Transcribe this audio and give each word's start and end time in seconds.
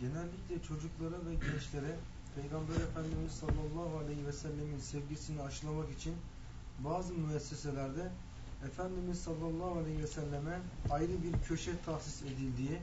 genellikle 0.00 0.62
çocuklara 0.68 1.26
ve 1.26 1.34
gençlere 1.34 1.96
Peygamber 2.36 2.74
Efendimiz 2.74 3.32
sallallahu 3.32 3.98
aleyhi 3.98 4.26
ve 4.26 4.32
sellemin 4.32 4.78
sevgisini 4.78 5.42
aşılamak 5.42 5.90
için 5.90 6.14
bazı 6.78 7.14
müesseselerde 7.14 8.12
Efendimiz 8.66 9.20
sallallahu 9.20 9.78
aleyhi 9.78 10.02
ve 10.02 10.06
selleme 10.06 10.60
ayrı 10.90 11.22
bir 11.22 11.48
köşe 11.48 11.82
tahsis 11.86 12.22
edildiği, 12.22 12.78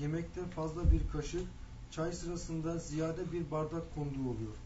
yemekte 0.00 0.44
fazla 0.44 0.90
bir 0.90 1.08
kaşık, 1.12 1.46
çay 1.90 2.12
sırasında 2.12 2.78
ziyade 2.78 3.32
bir 3.32 3.50
bardak 3.50 3.94
konduğu 3.94 4.30
oluyor. 4.30 4.56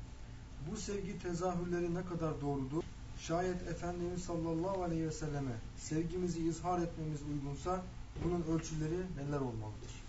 Bu 0.70 0.77
sevgi 0.77 1.18
tezahürleri 1.18 1.95
ne 1.95 2.04
kadar 2.04 2.41
doğrudur? 2.41 2.82
Şayet 3.20 3.68
Efendimiz 3.68 4.22
sallallahu 4.22 4.82
aleyhi 4.82 5.07
ve 5.07 5.12
selleme 5.12 5.52
sevgimizi 5.77 6.48
izhar 6.48 6.79
etmemiz 6.79 7.20
uygunsa 7.22 7.82
bunun 8.25 8.43
ölçüleri 8.43 8.98
neler 9.16 9.41
olmalıdır? 9.41 10.00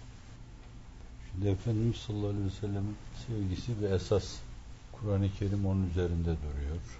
Şimdi 1.32 1.48
Efendimiz 1.48 1.96
sallallahu 1.96 2.28
aleyhi 2.28 2.46
ve 2.46 2.50
sellem'in 2.50 2.98
sevgisi 3.28 3.82
ve 3.82 3.96
esas 3.96 4.40
Kur'an-ı 4.92 5.30
Kerim 5.40 5.66
onun 5.66 5.90
üzerinde 5.90 6.36
duruyor. 6.38 7.00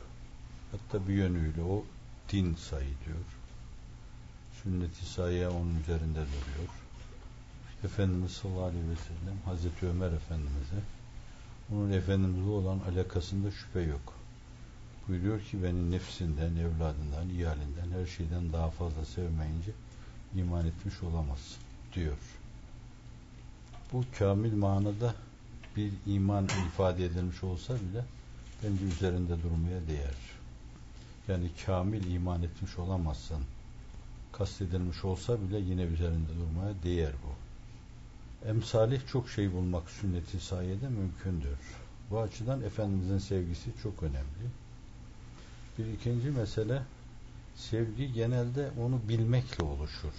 Hatta 0.72 1.08
bir 1.08 1.14
yönüyle 1.14 1.62
o 1.62 1.84
din 2.32 2.56
sayılıyor. 2.56 3.26
Sünnet-i 4.64 5.06
sayya 5.06 5.52
onun 5.52 5.80
üzerinde 5.84 6.20
duruyor. 6.20 6.70
Efendimiz 7.84 8.32
sallallahu 8.32 8.64
aleyhi 8.64 8.90
ve 8.90 8.96
sellem 8.96 9.38
Hazreti 9.46 9.88
Ömer 9.88 10.12
Efendimiz'e 10.12 10.82
onun 11.72 11.92
Efendimiz'e 11.92 12.50
olan 12.50 12.80
alakasında 12.80 13.52
şüphe 13.52 13.82
yok. 13.82 14.14
Buyuruyor 15.08 15.42
ki 15.42 15.64
beni 15.64 15.92
nefsinden, 15.92 16.56
evladından, 16.56 17.30
iyalinden, 17.30 17.92
her 18.00 18.06
şeyden 18.06 18.54
daha 18.54 18.70
fazla 18.70 19.06
sevmeyince 19.06 19.72
iman 20.36 20.68
etmiş 20.68 21.04
olamazsın 21.04 21.62
diyor. 21.94 22.18
Bu 23.94 24.04
kamil 24.20 24.54
manada 24.54 25.16
bir 25.78 25.92
iman 26.06 26.46
ifade 26.46 27.06
edilmiş 27.06 27.44
olsa 27.44 27.74
bile 27.74 28.06
bence 28.64 28.86
üzerinde 28.86 29.44
durmaya 29.44 29.88
değer. 29.88 30.16
Yani 31.28 31.50
kamil 31.66 32.14
iman 32.14 32.44
etmiş 32.44 32.80
olamazsın. 32.80 33.44
Kastedilmiş 34.32 35.06
olsa 35.06 35.42
bile 35.42 35.60
yine 35.60 35.82
üzerinde 35.82 36.30
durmaya 36.40 36.74
değer 36.84 37.14
bu. 37.24 37.42
Emsalih 38.48 39.08
çok 39.08 39.30
şey 39.30 39.54
bulmak 39.54 39.90
sünneti 39.90 40.40
sayede 40.40 40.90
mümkündür. 40.90 41.60
Bu 42.10 42.20
açıdan 42.20 42.62
Efendimizin 42.62 43.18
sevgisi 43.18 43.70
çok 43.84 44.04
önemli. 44.04 44.48
Bir 45.78 45.86
ikinci 45.86 46.30
mesele 46.30 46.82
sevgi 47.56 48.14
genelde 48.14 48.72
onu 48.80 49.00
bilmekle 49.10 49.64
oluşur. 49.64 50.14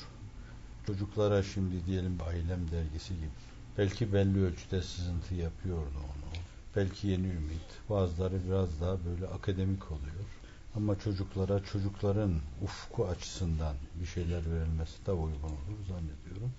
Çocuklara 0.87 1.43
şimdi 1.43 1.87
diyelim 1.87 2.19
ailem 2.29 2.71
dergisi 2.71 3.15
gibi 3.15 3.52
belki 3.79 4.13
belli 4.13 4.45
ölçüde 4.45 4.83
sızıntı 4.83 5.35
yapıyordu 5.35 5.97
onu. 5.97 6.33
Belki 6.77 7.09
yeni 7.09 7.27
ümit. 7.27 7.67
Bazıları 7.91 8.47
biraz 8.47 8.81
daha 8.81 8.97
böyle 9.05 9.27
akademik 9.27 9.93
oluyor. 9.93 10.25
Ama 10.77 10.99
çocuklara 10.99 11.65
çocukların 11.65 12.35
ufku 12.63 13.07
açısından 13.07 13.77
bir 14.01 14.07
şeyler 14.07 14.43
verilmesi 14.51 15.07
de 15.07 15.13
uygun 15.13 15.49
olur 15.49 15.79
zannediyorum. 15.89 16.53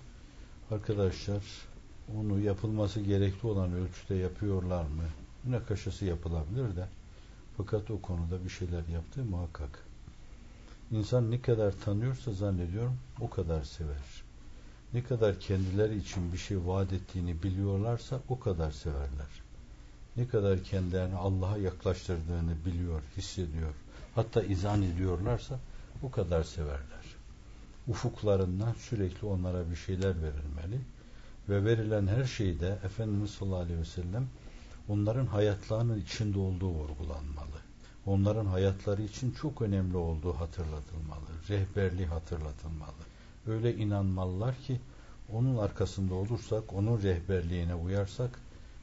Arkadaşlar 0.70 1.42
onu 2.16 2.40
yapılması 2.40 3.00
gerekli 3.00 3.46
olan 3.48 3.72
ölçüde 3.72 4.14
yapıyorlar 4.14 4.82
mı? 4.82 5.02
Münakaşası 5.44 6.04
yapılabilir 6.04 6.76
de 6.76 6.88
fakat 7.56 7.90
o 7.90 8.00
konuda 8.00 8.44
bir 8.44 8.50
şeyler 8.50 8.88
yaptığı 8.88 9.24
muhakkak. 9.24 9.78
İnsan 10.90 11.30
ne 11.30 11.40
kadar 11.40 11.72
tanıyorsa 11.84 12.32
zannediyorum 12.32 12.96
o 13.20 13.30
kadar 13.30 13.64
sever. 13.64 14.23
Ne 14.94 15.02
kadar 15.02 15.40
kendileri 15.40 15.98
için 15.98 16.32
bir 16.32 16.38
şey 16.38 16.66
vaat 16.66 16.92
ettiğini 16.92 17.42
biliyorlarsa 17.42 18.20
o 18.28 18.40
kadar 18.40 18.72
severler. 18.72 19.42
Ne 20.16 20.28
kadar 20.28 20.64
kendilerini 20.64 21.14
Allah'a 21.14 21.58
yaklaştırdığını 21.58 22.54
biliyor, 22.66 23.02
hissediyor, 23.16 23.74
hatta 24.14 24.42
izan 24.42 24.82
ediyorlarsa 24.82 25.58
o 26.02 26.10
kadar 26.10 26.42
severler. 26.42 27.04
Ufuklarından 27.88 28.72
sürekli 28.72 29.26
onlara 29.26 29.70
bir 29.70 29.76
şeyler 29.76 30.14
verilmeli 30.22 30.80
ve 31.48 31.64
verilen 31.64 32.06
her 32.06 32.24
şeyde 32.24 32.78
Efendimiz 32.84 33.30
sallallahu 33.30 33.60
aleyhi 33.60 33.80
ve 33.80 33.84
sellem 33.84 34.28
onların 34.88 35.26
hayatlarının 35.26 36.00
içinde 36.00 36.38
olduğu 36.38 36.68
vurgulanmalı. 36.68 37.58
Onların 38.06 38.46
hayatları 38.46 39.02
için 39.02 39.30
çok 39.30 39.62
önemli 39.62 39.96
olduğu 39.96 40.32
hatırlatılmalı. 40.32 41.26
Rehberliği 41.48 42.06
hatırlatılmalı. 42.06 43.13
Öyle 43.46 43.76
inanmalılar 43.76 44.54
ki 44.66 44.80
onun 45.32 45.56
arkasında 45.56 46.14
olursak, 46.14 46.72
onun 46.72 47.02
rehberliğine 47.02 47.74
uyarsak 47.74 48.40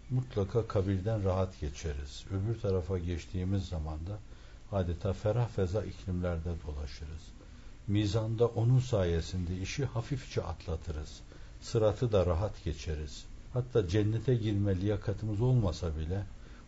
mutlaka 0.10 0.68
kabirden 0.68 1.24
rahat 1.24 1.60
geçeriz. 1.60 2.26
Öbür 2.32 2.60
tarafa 2.60 2.98
geçtiğimiz 2.98 3.66
zaman 3.66 4.00
da 4.08 4.20
adeta 4.72 5.14
ferah 5.14 5.50
feza 5.50 5.84
iklimlerde 5.84 6.50
dolaşırız. 6.68 7.22
Mizanda 7.88 8.48
onun 8.48 8.80
sayesinde 8.80 9.58
işi 9.58 9.86
hafifçe 9.86 10.42
atlatırız. 10.42 11.20
Sıratı 11.62 12.12
da 12.12 12.26
rahat 12.26 12.64
geçeriz. 12.64 13.26
Hatta 13.54 13.88
cennete 13.88 14.36
girme 14.36 14.82
liyakatımız 14.82 15.42
olmasa 15.42 15.98
bile 15.98 16.24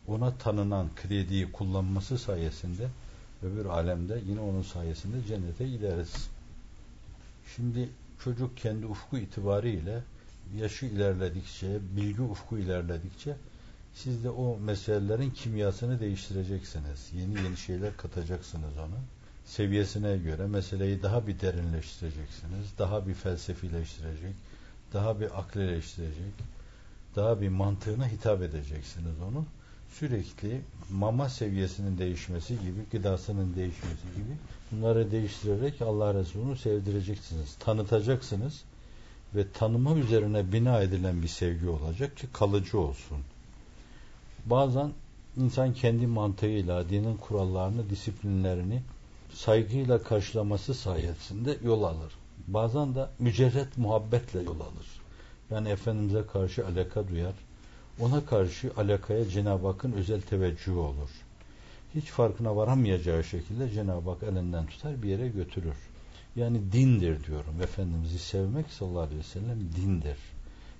ona 0.07 0.37
tanınan 0.37 0.89
krediyi 0.95 1.51
kullanması 1.51 2.17
sayesinde 2.17 2.87
öbür 3.43 3.65
alemde 3.65 4.21
yine 4.27 4.39
onun 4.39 4.61
sayesinde 4.61 5.27
cennete 5.27 5.69
gideriz. 5.69 6.29
Şimdi 7.55 7.89
çocuk 8.23 8.57
kendi 8.57 8.85
ufku 8.85 9.17
itibariyle 9.17 10.03
yaşı 10.55 10.85
ilerledikçe, 10.85 11.79
bilgi 11.95 12.21
ufku 12.21 12.57
ilerledikçe 12.57 13.35
siz 13.93 14.23
de 14.23 14.29
o 14.29 14.59
meselelerin 14.59 15.29
kimyasını 15.29 15.99
değiştireceksiniz. 15.99 17.09
Yeni 17.13 17.41
yeni 17.43 17.57
şeyler 17.57 17.97
katacaksınız 17.97 18.77
ona. 18.77 18.99
Seviyesine 19.45 20.17
göre 20.17 20.47
meseleyi 20.47 21.03
daha 21.03 21.27
bir 21.27 21.39
derinleştireceksiniz. 21.39 22.77
Daha 22.79 23.07
bir 23.07 23.13
felsefileştirecek, 23.13 24.35
daha 24.93 25.19
bir 25.19 25.39
akleleştirecek, 25.39 26.33
daha 27.15 27.41
bir 27.41 27.49
mantığına 27.49 28.07
hitap 28.07 28.41
edeceksiniz 28.41 29.21
onu. 29.21 29.45
Sürekli 29.99 30.61
mama 30.91 31.29
seviyesinin 31.29 31.97
değişmesi 31.97 32.53
gibi, 32.53 32.79
gıdasının 32.91 33.55
değişmesi 33.55 34.03
gibi 34.15 34.37
bunları 34.71 35.11
değiştirerek 35.11 35.81
Allah 35.81 36.13
Resulü'nü 36.13 36.57
sevdireceksiniz. 36.57 37.55
Tanıtacaksınız 37.59 38.63
ve 39.35 39.51
tanıma 39.51 39.95
üzerine 39.97 40.51
bina 40.53 40.81
edilen 40.81 41.21
bir 41.21 41.27
sevgi 41.27 41.69
olacak 41.69 42.17
ki 42.17 42.27
kalıcı 42.33 42.79
olsun. 42.79 43.17
Bazen 44.45 44.91
insan 45.37 45.73
kendi 45.73 46.07
mantığıyla 46.07 46.89
dinin 46.89 47.17
kurallarını, 47.17 47.89
disiplinlerini 47.89 48.81
saygıyla 49.33 50.03
karşılaması 50.03 50.73
sayesinde 50.73 51.57
yol 51.63 51.83
alır. 51.83 52.13
Bazen 52.47 52.95
de 52.95 53.07
mücerret 53.19 53.77
muhabbetle 53.77 54.41
yol 54.43 54.59
alır. 54.59 54.87
Yani 55.51 55.69
Efendimiz'e 55.69 56.27
karşı 56.27 56.67
alaka 56.67 57.07
duyar. 57.07 57.33
Ona 57.99 58.25
karşı 58.25 58.71
alakaya 58.77 59.29
Cenab-ı 59.29 59.67
Hakk'ın 59.67 59.91
özel 59.91 60.21
teveccühü 60.21 60.75
olur. 60.75 61.09
Hiç 61.95 62.05
farkına 62.05 62.55
varamayacağı 62.55 63.23
şekilde 63.23 63.69
Cenab-ı 63.69 64.09
Hak 64.09 64.23
elinden 64.23 64.65
tutar 64.65 65.03
bir 65.03 65.09
yere 65.09 65.27
götürür. 65.27 65.75
Yani 66.35 66.71
dindir 66.71 67.23
diyorum. 67.23 67.61
Efendimiz'i 67.61 68.19
sevmek 68.19 68.65
sallallahu 68.69 69.01
aleyhi 69.01 69.19
ve 69.19 69.23
sellem 69.23 69.59
dindir. 69.75 70.17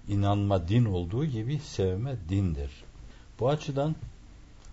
İnanma 0.08 0.68
din 0.68 0.86
olduğu 0.86 1.26
gibi 1.26 1.60
sevme 1.60 2.16
dindir. 2.30 2.72
Bu 3.40 3.50
açıdan 3.50 3.96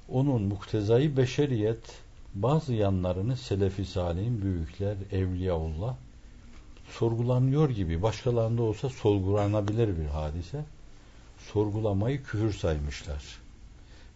onun 0.08 0.42
muktezayı 0.42 1.16
beşeriyet 1.16 2.00
bazı 2.34 2.74
yanlarını 2.74 3.36
Selefi 3.36 3.84
Salih'in 3.84 4.42
büyükler, 4.42 4.96
Evliyaullah 5.12 5.94
sorgulanıyor 6.90 7.70
gibi 7.70 8.02
başkalarında 8.02 8.62
olsa 8.62 8.88
sorgulanabilir 8.88 9.98
bir 9.98 10.06
hadise 10.06 10.64
sorgulamayı 11.52 12.22
küfür 12.22 12.52
saymışlar. 12.52 13.24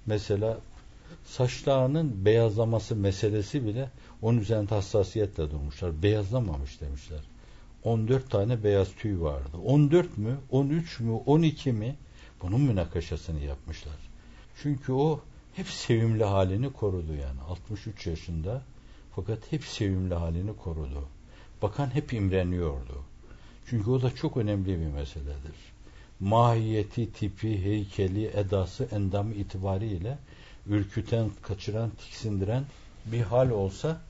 Mesela 0.06 0.58
saçlarının 1.24 2.24
beyazlaması 2.24 2.96
meselesi 2.96 3.66
bile 3.66 3.90
onun 4.22 4.38
üzerinde 4.38 4.74
hassasiyetle 4.74 5.50
durmuşlar. 5.50 6.02
Beyazlamamış 6.02 6.80
demişler. 6.80 7.20
14 7.84 8.30
tane 8.30 8.64
beyaz 8.64 8.88
tüy 8.92 9.20
vardı. 9.20 9.56
14 9.64 10.18
mü, 10.18 10.36
13 10.50 11.00
mü, 11.00 11.12
12 11.26 11.72
mi? 11.72 11.96
Bunun 12.42 12.60
münakaşasını 12.60 13.40
yapmışlar. 13.40 13.96
Çünkü 14.62 14.92
o 14.92 15.20
hep 15.52 15.66
sevimli 15.66 16.24
halini 16.24 16.72
korudu 16.72 17.12
yani. 17.12 17.40
63 17.48 18.06
yaşında 18.06 18.62
fakat 19.16 19.52
hep 19.52 19.64
sevimli 19.64 20.14
halini 20.14 20.56
korudu. 20.56 21.08
Bakan 21.62 21.94
hep 21.94 22.12
imreniyordu. 22.12 23.04
Çünkü 23.66 23.90
o 23.90 24.02
da 24.02 24.14
çok 24.14 24.36
önemli 24.36 24.80
bir 24.80 24.86
meseledir. 24.86 25.73
Mahiyeti, 26.20 27.12
tipi, 27.12 27.64
heykeli, 27.64 28.26
edası, 28.26 28.88
endamı 28.92 29.34
itibariyle 29.34 30.18
ürküten, 30.66 31.30
kaçıran, 31.42 31.90
tiksindiren 31.90 32.64
bir 33.06 33.20
hal 33.20 33.50
olsa 33.50 34.00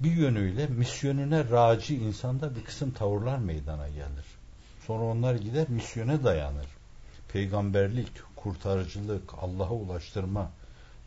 bir 0.00 0.12
yönüyle 0.12 0.66
misyonuna 0.66 1.50
raci 1.50 1.96
insanda 1.96 2.56
bir 2.56 2.64
kısım 2.64 2.90
tavırlar 2.90 3.38
meydana 3.38 3.88
gelir. 3.88 4.24
Sonra 4.86 5.04
onlar 5.04 5.34
gider 5.34 5.68
misyona 5.68 6.24
dayanır. 6.24 6.66
peygamberlik, 7.28 8.08
kurtarıcılık, 8.36 9.34
Allah'a 9.40 9.72
ulaştırma, 9.72 10.50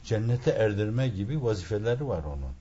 cennete 0.04 0.52
erdirme 0.52 1.08
gibi 1.08 1.44
vazifeleri 1.44 2.08
var 2.08 2.24
onun. 2.24 2.54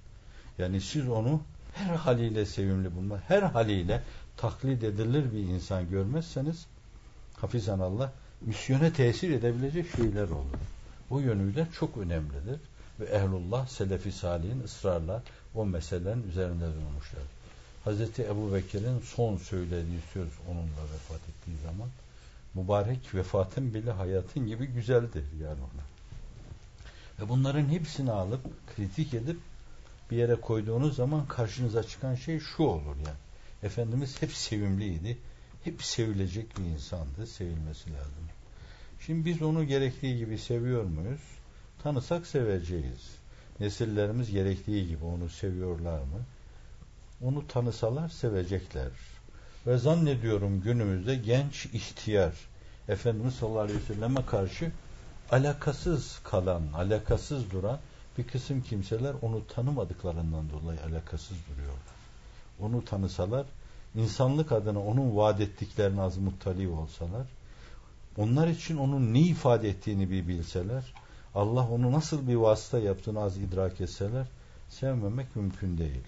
Yani 0.59 0.81
siz 0.81 1.09
onu 1.09 1.41
her 1.75 1.95
haliyle 1.95 2.47
sevimli 2.47 2.97
bulma, 2.97 3.21
her 3.29 3.43
haliyle 3.43 4.03
taklit 4.37 4.85
edilir 4.85 5.33
bir 5.33 5.39
insan 5.39 5.91
görmezseniz 5.91 6.67
hafizan 7.37 7.81
Allah 7.81 8.13
misyona 8.41 8.93
tesir 8.93 9.31
edebilecek 9.31 9.97
şeyler 9.97 10.29
olur. 10.29 10.59
O 11.11 11.21
yönüyle 11.21 11.67
çok 11.79 11.97
önemlidir. 11.97 12.61
Ve 13.01 13.05
ehlullah, 13.05 13.69
selefi 13.69 14.13
salihin 14.13 14.63
ısrarla 14.65 15.23
o 15.55 15.67
meselelerin 15.67 16.29
üzerinde 16.29 16.67
durmuşlar. 16.67 17.23
Hazreti 17.85 18.23
Ebu 18.23 18.55
Bekir'in 18.55 19.01
son 19.01 19.37
söylediği 19.37 20.01
söz 20.13 20.29
onunla 20.49 20.83
vefat 20.95 21.21
ettiği 21.29 21.57
zaman 21.67 21.89
mübarek 22.55 23.15
vefatın 23.15 23.75
bile 23.75 23.91
hayatın 23.91 24.47
gibi 24.47 24.67
güzeldir 24.67 25.25
yani 25.43 25.61
ona. 25.61 25.85
Ve 27.21 27.29
bunların 27.29 27.69
hepsini 27.69 28.11
alıp 28.11 28.41
kritik 28.77 29.15
edip 29.15 29.39
bir 30.11 30.17
yere 30.17 30.35
koyduğunuz 30.35 30.97
zaman 30.97 31.27
karşınıza 31.27 31.83
çıkan 31.83 32.15
şey 32.15 32.41
şu 32.41 32.63
olur 32.63 32.97
yani. 32.97 33.19
Efendimiz 33.63 34.23
hep 34.23 34.33
sevimliydi. 34.33 35.19
Hep 35.65 35.83
sevilecek 35.83 36.59
bir 36.59 36.65
insandı. 36.65 37.27
Sevilmesi 37.27 37.93
lazım. 37.93 38.25
Şimdi 39.01 39.25
biz 39.25 39.43
onu 39.43 39.65
gerektiği 39.65 40.19
gibi 40.19 40.39
seviyor 40.39 40.85
muyuz? 40.85 41.21
Tanısak 41.83 42.27
seveceğiz. 42.27 43.11
Nesillerimiz 43.61 44.31
gerektiği 44.31 44.89
gibi 44.89 45.05
onu 45.05 45.29
seviyorlar 45.29 45.99
mı? 45.99 46.21
Onu 47.23 47.47
tanısalar 47.47 48.09
sevecekler. 48.09 48.91
Ve 49.67 49.79
zannediyorum 49.79 50.61
günümüzde 50.61 51.15
genç 51.15 51.67
ihtiyar 51.67 52.35
Efendimiz 52.89 53.35
sallallahu 53.35 53.61
aleyhi 53.61 53.79
ve 53.79 53.95
selleme 53.95 54.27
karşı 54.27 54.71
alakasız 55.31 56.19
kalan, 56.25 56.63
alakasız 56.75 57.51
duran 57.51 57.79
bir 58.19 58.27
kısım 58.27 58.63
kimseler 58.63 59.15
onu 59.23 59.47
tanımadıklarından 59.47 60.51
dolayı 60.51 60.81
alakasız 60.83 61.37
duruyorlar. 61.51 61.95
Onu 62.61 62.85
tanısalar, 62.85 63.47
insanlık 63.95 64.53
adına 64.53 64.81
onun 64.81 65.17
vaat 65.17 65.41
ettiklerini 65.41 66.01
az 66.01 66.19
muttali 66.19 66.69
olsalar, 66.69 67.27
onlar 68.17 68.49
için 68.49 68.77
onun 68.77 69.15
ne 69.15 69.21
ifade 69.21 69.69
ettiğini 69.69 70.11
bir 70.11 70.29
bilseler, 70.29 70.95
Allah 71.35 71.69
onu 71.69 71.93
nasıl 71.93 72.29
bir 72.29 72.35
vasıta 72.35 72.79
yaptığını 72.79 73.21
az 73.21 73.39
idrak 73.39 73.81
etseler, 73.81 74.27
sevmemek 74.71 75.37
mümkün 75.37 75.79
değil. 75.79 76.05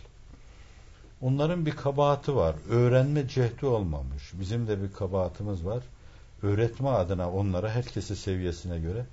Onların 1.20 1.66
bir 1.66 1.70
kabahati 1.70 2.36
var. 2.36 2.54
Öğrenme 2.68 3.28
cehdi 3.28 3.66
olmamış. 3.66 4.32
Bizim 4.40 4.68
de 4.68 4.82
bir 4.82 4.92
kabahatimiz 4.92 5.64
var. 5.64 5.82
Öğretme 6.42 6.88
adına 6.88 7.30
onlara 7.30 7.70
herkesi 7.70 8.16
seviyesine 8.16 8.78
göre 8.78 9.06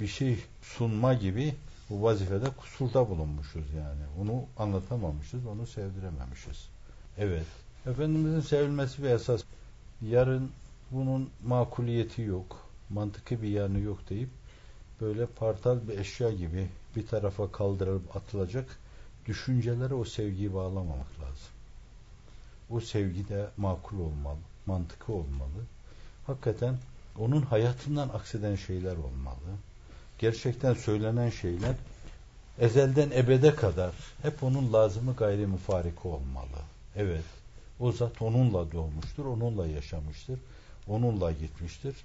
bir 0.00 0.06
şey 0.06 0.38
sunma 0.62 1.14
gibi 1.14 1.54
bu 1.90 2.02
vazifede 2.02 2.50
kusurda 2.50 3.08
bulunmuşuz 3.08 3.74
yani. 3.76 4.02
Onu 4.20 4.42
anlatamamışız, 4.58 5.46
onu 5.46 5.66
sevdirememişiz. 5.66 6.68
Evet. 7.18 7.46
Efendimizin 7.88 8.40
sevilmesi 8.40 9.02
bir 9.02 9.08
esas. 9.08 9.42
Yarın 10.02 10.50
bunun 10.90 11.30
makuliyeti 11.44 12.22
yok, 12.22 12.56
mantıklı 12.90 13.42
bir 13.42 13.48
yanı 13.48 13.80
yok 13.80 13.98
deyip 14.10 14.28
böyle 15.00 15.26
partal 15.26 15.88
bir 15.88 15.98
eşya 15.98 16.30
gibi 16.30 16.68
bir 16.96 17.06
tarafa 17.06 17.52
kaldırılıp 17.52 18.16
atılacak 18.16 18.78
düşüncelere 19.26 19.94
o 19.94 20.04
sevgiyi 20.04 20.54
bağlamamak 20.54 21.20
lazım. 21.20 21.52
O 22.70 22.80
sevgi 22.80 23.28
de 23.28 23.46
makul 23.56 24.00
olmalı, 24.00 24.38
mantıklı 24.66 25.14
olmalı. 25.14 25.64
Hakikaten 26.26 26.76
onun 27.18 27.42
hayatından 27.42 28.08
akseden 28.08 28.56
şeyler 28.56 28.96
olmalı. 28.96 29.50
Gerçekten 30.18 30.74
söylenen 30.74 31.30
şeyler 31.30 31.74
ezelden 32.58 33.10
ebede 33.10 33.54
kadar 33.54 33.92
hep 34.22 34.42
onun 34.42 34.72
lazımı 34.72 35.14
gayri 35.16 35.46
müfariki 35.46 36.08
olmalı. 36.08 36.58
Evet, 36.96 37.37
o 37.80 37.92
zat 37.92 38.22
onunla 38.22 38.72
doğmuştur, 38.72 39.24
onunla 39.24 39.66
yaşamıştır, 39.66 40.40
onunla 40.88 41.32
gitmiştir. 41.32 41.96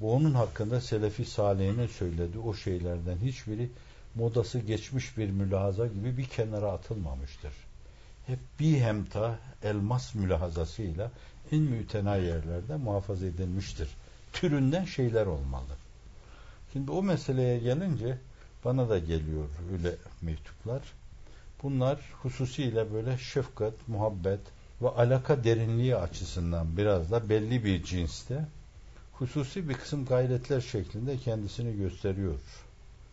Bu 0.00 0.14
onun 0.14 0.34
hakkında 0.34 0.80
Selefi 0.80 1.24
Salih'ine 1.24 1.88
söylediği 1.88 2.42
o 2.42 2.54
şeylerden 2.54 3.16
hiçbiri 3.16 3.70
modası 4.14 4.58
geçmiş 4.58 5.18
bir 5.18 5.30
mülahaza 5.30 5.86
gibi 5.86 6.16
bir 6.16 6.24
kenara 6.24 6.72
atılmamıştır. 6.72 7.52
Hep 8.26 8.38
bir 8.60 8.80
hemta 8.80 9.38
elmas 9.62 10.14
mülahazasıyla 10.14 11.10
en 11.52 11.60
mütena 11.60 12.16
yerlerde 12.16 12.76
muhafaza 12.76 13.26
edilmiştir. 13.26 13.88
Türünden 14.32 14.84
şeyler 14.84 15.26
olmalı. 15.26 15.76
Şimdi 16.72 16.90
o 16.90 17.02
meseleye 17.02 17.58
gelince 17.58 18.18
bana 18.64 18.88
da 18.88 18.98
geliyor 18.98 19.48
öyle 19.72 19.94
mektuplar. 20.22 20.82
Bunlar 21.62 22.00
hususiyle 22.22 22.92
böyle 22.92 23.18
şefkat, 23.18 23.74
muhabbet 23.88 24.40
ve 24.82 24.88
alaka 24.88 25.44
derinliği 25.44 25.96
açısından 25.96 26.76
biraz 26.76 27.10
da 27.10 27.28
belli 27.28 27.64
bir 27.64 27.84
cinste 27.84 28.44
hususi 29.12 29.68
bir 29.68 29.74
kısım 29.74 30.04
gayretler 30.04 30.60
şeklinde 30.60 31.18
kendisini 31.18 31.76
gösteriyor. 31.76 32.38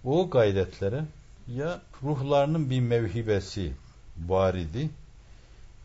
O 0.04 0.30
gayretlere 0.30 1.04
ya 1.48 1.82
ruhlarının 2.04 2.70
bir 2.70 2.80
mevhibesi 2.80 3.74
varidi 4.28 4.90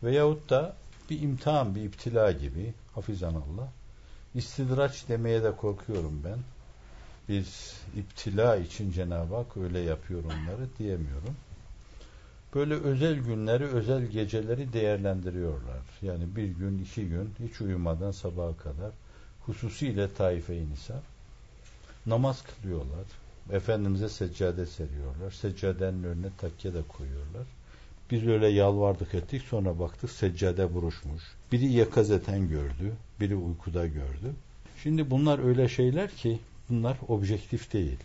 veyahut 0.03 0.49
da 0.49 0.75
bir 1.09 1.21
imtihan, 1.21 1.75
bir 1.75 1.83
iptila 1.83 2.31
gibi 2.31 2.73
hafizan 2.95 3.33
Allah. 3.33 3.71
İstidraç 4.35 5.07
demeye 5.09 5.43
de 5.43 5.55
korkuyorum 5.55 6.21
ben. 6.25 6.39
Bir 7.29 7.47
iptila 7.95 8.55
için 8.55 8.91
Cenab-ı 8.91 9.35
Hak 9.35 9.57
öyle 9.57 9.79
yapıyor 9.79 10.23
onları 10.23 10.67
diyemiyorum. 10.79 11.35
Böyle 12.55 12.73
özel 12.73 13.19
günleri, 13.19 13.63
özel 13.63 14.05
geceleri 14.05 14.73
değerlendiriyorlar. 14.73 15.81
Yani 16.01 16.35
bir 16.35 16.47
gün, 16.47 16.83
iki 16.83 17.09
gün 17.09 17.33
hiç 17.47 17.61
uyumadan 17.61 18.11
sabaha 18.11 18.57
kadar 18.57 18.91
hususiyle 19.45 20.13
taife-i 20.13 20.65
namaz 22.05 22.43
kılıyorlar. 22.43 23.05
Efendimiz'e 23.51 24.09
seccade 24.09 24.65
seriyorlar. 24.65 25.31
Seccadenin 25.31 26.03
önüne 26.03 26.27
takke 26.37 26.73
de 26.73 26.81
koyuyorlar. 26.87 27.45
Biz 28.11 28.27
öyle 28.27 28.47
yalvardık 28.47 29.13
ettik 29.13 29.41
sonra 29.41 29.79
baktık 29.79 30.09
seccade 30.09 30.73
buruşmuş. 30.73 31.23
Biri 31.51 31.71
yakazeten 31.71 32.49
gördü, 32.49 32.93
biri 33.19 33.35
uykuda 33.35 33.87
gördü. 33.87 34.33
Şimdi 34.83 35.11
bunlar 35.11 35.47
öyle 35.47 35.69
şeyler 35.69 36.11
ki 36.11 36.39
bunlar 36.69 36.97
objektif 37.07 37.73
değil. 37.73 37.97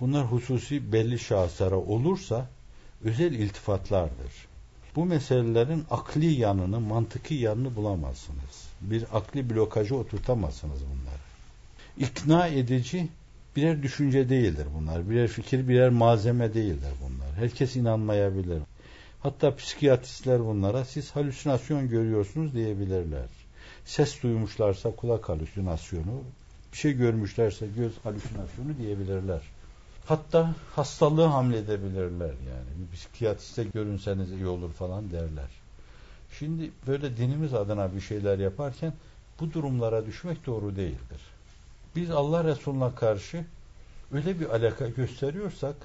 Bunlar 0.00 0.24
hususi 0.26 0.92
belli 0.92 1.18
şahıslara 1.18 1.76
olursa 1.76 2.46
özel 3.04 3.32
iltifatlardır. 3.32 4.48
Bu 4.96 5.04
meselelerin 5.04 5.84
akli 5.90 6.26
yanını, 6.26 6.80
mantıki 6.80 7.34
yanını 7.34 7.76
bulamazsınız. 7.76 8.68
Bir 8.80 9.04
akli 9.12 9.50
blokajı 9.50 9.96
oturtamazsınız 9.96 10.80
bunları. 10.84 11.28
İkna 11.98 12.46
edici 12.46 13.08
birer 13.56 13.82
düşünce 13.82 14.28
değildir 14.28 14.66
bunlar. 14.78 15.10
Birer 15.10 15.28
fikir, 15.28 15.68
birer 15.68 15.90
malzeme 15.90 16.54
değildir 16.54 16.92
bunlar. 17.04 17.34
Herkes 17.36 17.76
inanmayabilir. 17.76 18.62
Hatta 19.20 19.56
psikiyatristler 19.56 20.44
bunlara 20.44 20.84
siz 20.84 21.10
halüsinasyon 21.10 21.88
görüyorsunuz 21.88 22.54
diyebilirler. 22.54 23.26
Ses 23.84 24.22
duymuşlarsa 24.22 24.90
kulak 24.90 25.28
halüsinasyonu, 25.28 26.22
bir 26.72 26.78
şey 26.78 26.92
görmüşlerse 26.92 27.66
göz 27.76 27.92
halüsinasyonu 28.04 28.78
diyebilirler. 28.78 29.42
Hatta 30.08 30.54
hastalığı 30.76 31.24
hamledebilirler 31.24 32.26
yani. 32.26 32.68
Bir 32.78 32.96
psikiyatriste 32.96 33.64
görünseniz 33.64 34.32
iyi 34.32 34.46
olur 34.46 34.72
falan 34.72 35.10
derler. 35.10 35.48
Şimdi 36.38 36.70
böyle 36.86 37.16
dinimiz 37.16 37.54
adına 37.54 37.94
bir 37.94 38.00
şeyler 38.00 38.38
yaparken 38.38 38.92
bu 39.40 39.52
durumlara 39.52 40.06
düşmek 40.06 40.46
doğru 40.46 40.76
değildir. 40.76 41.20
Biz 41.96 42.10
Allah 42.10 42.44
Resulü'ne 42.44 42.94
karşı 42.94 43.44
öyle 44.12 44.40
bir 44.40 44.46
alaka 44.50 44.88
gösteriyorsak 44.88 45.76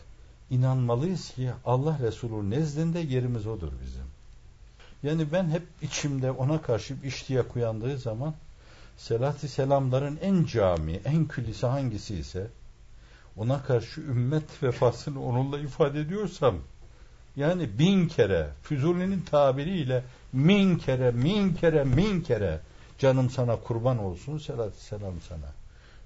inanmalıyız 0.49 1.29
ki 1.29 1.51
Allah 1.65 1.99
Resulü 2.01 2.49
nezdinde 2.49 2.99
yerimiz 2.99 3.47
odur 3.47 3.71
bizim. 3.85 4.05
Yani 5.03 5.31
ben 5.31 5.49
hep 5.49 5.63
içimde 5.81 6.31
ona 6.31 6.61
karşı 6.61 7.03
bir 7.03 7.07
iştiyak 7.07 7.55
uyandığı 7.55 7.97
zaman 7.97 8.33
selat 8.97 9.39
selamların 9.39 10.19
en 10.21 10.45
cami, 10.45 10.99
en 11.05 11.27
külisi 11.27 11.65
hangisi 11.65 12.15
ise 12.15 12.47
ona 13.37 13.63
karşı 13.63 14.01
ümmet 14.01 14.63
vefasını 14.63 15.23
onunla 15.23 15.59
ifade 15.59 15.99
ediyorsam 15.99 16.55
yani 17.35 17.79
bin 17.79 18.07
kere 18.07 18.47
Füzuli'nin 18.63 19.21
tabiriyle 19.21 20.03
min 20.33 20.75
kere 20.75 21.11
min 21.11 21.53
kere 21.53 21.83
min 21.83 22.21
kere 22.21 22.59
canım 22.99 23.29
sana 23.29 23.55
kurban 23.55 23.97
olsun 23.97 24.37
selat 24.37 24.75
selam 24.75 25.13
sana. 25.29 25.51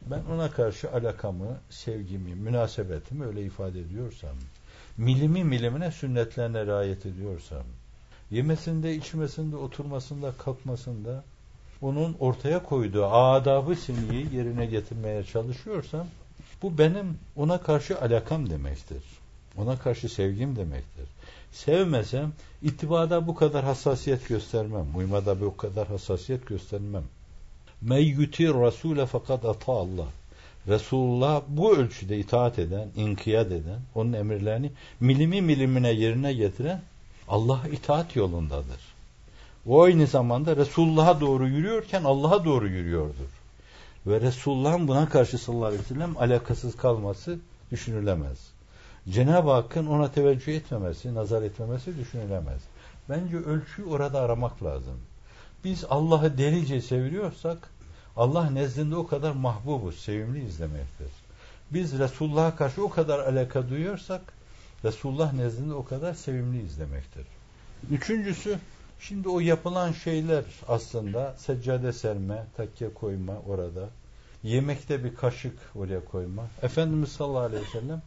Ben 0.05 0.22
ona 0.34 0.51
karşı 0.51 0.91
alakamı, 0.91 1.57
sevgimi, 1.69 2.36
münasebetimi 2.36 3.25
öyle 3.25 3.43
ifade 3.43 3.79
ediyorsam, 3.79 4.36
milimi 4.98 5.43
milimine 5.43 5.91
sünnetlerine 5.91 6.65
riayet 6.65 7.05
ediyorsam, 7.05 7.63
yemesinde, 8.31 8.96
içmesinde, 8.96 9.55
oturmasında, 9.55 10.31
kalkmasında 10.38 11.24
onun 11.81 12.15
ortaya 12.19 12.63
koyduğu 12.63 13.05
adabı 13.05 13.75
seniyi 13.75 14.36
yerine 14.36 14.65
getirmeye 14.65 15.24
çalışıyorsam 15.24 16.07
bu 16.62 16.78
benim 16.78 17.18
ona 17.36 17.58
karşı 17.58 18.02
alakam 18.02 18.50
demektir. 18.50 19.04
Ona 19.58 19.78
karşı 19.78 20.10
sevgim 20.10 20.56
demektir. 20.56 21.06
Sevmesem 21.52 22.34
itibada 22.62 23.28
bu 23.28 23.36
kadar 23.36 23.66
hassasiyet 23.66 24.28
göstermem. 24.28 24.86
Uymada 24.96 25.42
bu 25.42 25.58
kadar 25.58 25.88
hassasiyet 25.88 26.48
göstermem. 26.48 27.04
Men 27.82 27.98
yutir 27.98 28.54
Rasule 28.54 29.06
fakat 29.06 29.46
ata 29.46 29.72
Allah. 29.72 30.08
Resulullah 30.68 31.42
bu 31.48 31.78
ölçüde 31.78 32.18
itaat 32.18 32.60
eden, 32.60 32.90
inkiyat 32.96 33.48
eden, 33.48 33.80
onun 33.96 34.14
emirlerini 34.14 34.72
milimi 35.00 35.42
milimine 35.42 35.92
yerine 35.92 36.34
getiren 36.34 36.82
Allah'a 37.28 37.68
itaat 37.68 38.16
yolundadır. 38.16 38.80
O 39.66 39.82
aynı 39.82 40.08
zamanda 40.08 40.56
Resulullah'a 40.56 41.22
doğru 41.22 41.48
yürüyorken 41.48 42.04
Allah'a 42.04 42.46
doğru 42.46 42.68
yürüyordur. 42.68 43.37
Ve 44.08 44.22
Resulullah'ın 44.22 44.88
buna 44.88 45.10
karşı 45.10 45.38
sallallahu 45.38 45.66
aleyhi 45.66 45.84
ve 45.84 45.88
sellem 45.88 46.18
alakasız 46.18 46.78
kalması 46.78 47.40
düşünülemez. 47.72 48.38
Cenab-ı 49.10 49.52
Hakk'ın 49.52 49.88
ona 49.88 50.12
teveccüh 50.12 50.54
etmemesi, 50.54 51.16
nazar 51.16 51.42
etmemesi 51.42 51.98
düşünülemez. 51.98 52.62
Bence 53.10 53.38
ölçüyü 53.38 53.88
orada 53.88 54.22
aramak 54.22 54.64
lazım. 54.64 55.00
Biz 55.64 55.86
Allah'ı 55.90 56.38
delice 56.38 56.82
seviyorsak 56.82 57.70
Allah 58.18 58.50
nezdinde 58.50 58.96
o 58.96 59.08
kadar 59.08 59.32
mahbubuz, 59.32 60.00
sevimliyiz 60.00 60.60
demektir. 60.60 61.12
Biz 61.72 62.00
Resulullah'a 62.00 62.56
karşı 62.56 62.84
o 62.84 62.90
kadar 62.90 63.20
alaka 63.20 63.70
duyuyorsak 63.70 64.22
Resulullah 64.84 65.34
nezdinde 65.34 65.74
o 65.74 65.86
kadar 65.86 66.14
sevimliyiz 66.14 66.80
demektir. 66.80 67.26
Üçüncüsü 67.92 68.60
şimdi 69.00 69.30
o 69.30 69.39
yapılan 69.39 69.92
şeyler 69.92 70.44
aslında 70.68 71.36
seccade 71.38 71.94
serme, 71.94 72.46
takke 72.58 72.94
koyma 72.94 73.34
orada. 73.48 73.89
Yemekte 74.44 75.04
bir 75.04 75.16
kaşık 75.16 75.60
oraya 75.75 76.06
koyma. 76.06 76.48
Efendimiz 76.62 77.12
sallallahu 77.12 77.39
aleyhi 77.39 77.63
ve 77.63 77.80
sellem 77.80 78.01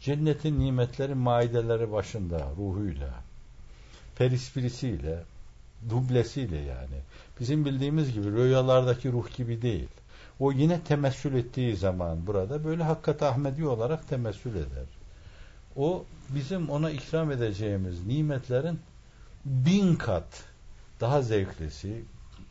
cennetin 0.00 0.60
nimetleri 0.60 1.14
maideleri 1.14 1.92
başında 1.92 2.50
ruhuyla, 2.56 3.14
perispirisiyle, 4.16 5.22
dublesiyle 5.90 6.56
yani. 6.56 7.00
Bizim 7.40 7.64
bildiğimiz 7.64 8.12
gibi 8.12 8.32
rüyalardaki 8.32 9.12
ruh 9.12 9.36
gibi 9.36 9.62
değil. 9.62 9.88
O 10.40 10.52
yine 10.52 10.80
temessül 10.80 11.34
ettiği 11.34 11.76
zaman 11.76 12.26
burada 12.26 12.64
böyle 12.64 12.82
Hakkat 12.82 13.22
Ahmedi 13.22 13.66
olarak 13.66 14.08
temessül 14.08 14.54
eder. 14.54 14.86
O 15.76 16.04
bizim 16.28 16.70
ona 16.70 16.90
ikram 16.90 17.30
edeceğimiz 17.30 18.06
nimetlerin 18.06 18.78
bin 19.44 19.96
kat 19.96 20.44
daha 21.00 21.22
zevklisi, 21.22 22.02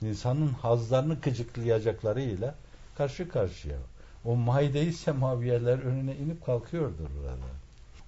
insanın 0.01 0.47
hazlarını 0.47 1.21
kıcıklayacaklarıyla 1.21 2.55
karşı 2.95 3.29
karşıya. 3.29 3.77
O 4.25 4.35
maide-i 4.35 4.93
semaviyeler 4.93 5.79
önüne 5.79 6.15
inip 6.15 6.45
kalkıyordur 6.45 7.09
burada. 7.19 7.35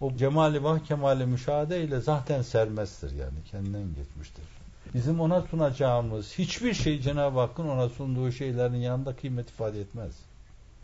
O 0.02 0.16
cemali 0.18 0.64
vah 0.64 0.80
kemali 0.80 1.26
müşahede 1.26 1.84
ile 1.84 2.00
zaten 2.00 2.42
sermezdir 2.42 3.12
yani 3.12 3.38
kendinden 3.52 3.96
geçmiştir. 3.96 4.46
Bizim 4.94 5.20
ona 5.20 5.42
sunacağımız 5.42 6.34
hiçbir 6.38 6.74
şey 6.74 7.02
Cenab-ı 7.02 7.40
Hakk'ın 7.40 7.68
ona 7.68 7.90
sunduğu 7.90 8.32
şeylerin 8.32 8.76
yanında 8.76 9.16
kıymet 9.16 9.50
ifade 9.50 9.82
etmez. 9.82 10.12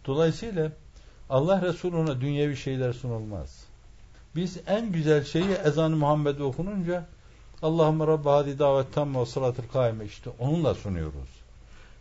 Dolayısıyla 0.06 0.72
Allah 1.30 1.62
Resulü 1.62 1.96
ona 1.96 2.22
dünyevi 2.22 2.58
şeyler 2.58 2.94
sunulmaz. 2.94 3.64
Biz 4.36 4.58
en 4.68 4.92
güzel 4.92 5.24
şeyi 5.24 5.52
ezan-ı 5.52 5.96
Muhammed 5.96 6.40
okununca 6.40 7.06
Allahümme 7.62 8.08
Rabbe 8.08 8.30
hadi 8.30 8.60
davet 8.60 8.94
tamme 8.94 9.20
ve 9.20 9.26
salatül 9.26 9.64
kaime 9.74 10.06
işte 10.06 10.30
onunla 10.40 10.74
sunuyoruz. 10.74 11.30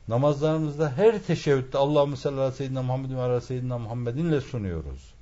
Namazlarımızda 0.08 0.92
her 0.96 1.22
teşebbütte 1.22 1.78
Allahümme 1.78 2.16
sallallahu 2.16 2.40
aleyhi 2.40 2.54
ve 2.54 2.58
seyyidina 2.58 2.82
Muhammedin 2.82 3.16
ve 3.16 3.22
ala 3.22 3.40
seyyidina 3.40 3.78
Muhammedinle 3.78 4.40
sunuyoruz. 4.40 5.14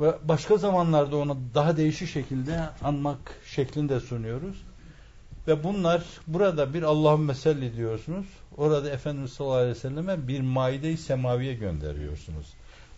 Ve 0.00 0.14
başka 0.24 0.56
zamanlarda 0.56 1.16
onu 1.16 1.38
daha 1.54 1.76
değişik 1.76 2.08
şekilde 2.08 2.60
anmak 2.82 3.18
şeklinde 3.46 4.00
sunuyoruz. 4.00 4.56
Ve 5.48 5.64
bunlar 5.64 6.04
burada 6.26 6.74
bir 6.74 6.82
Allahümme 6.82 7.34
selli 7.34 7.76
diyorsunuz. 7.76 8.26
Orada 8.56 8.90
Efendimiz 8.90 9.32
sallallahu 9.32 9.56
aleyhi 9.56 9.76
ve 9.76 9.80
selleme 9.80 10.28
bir 10.28 10.40
maide-i 10.40 10.96
semaviye 10.96 11.54
gönderiyorsunuz. 11.54 12.46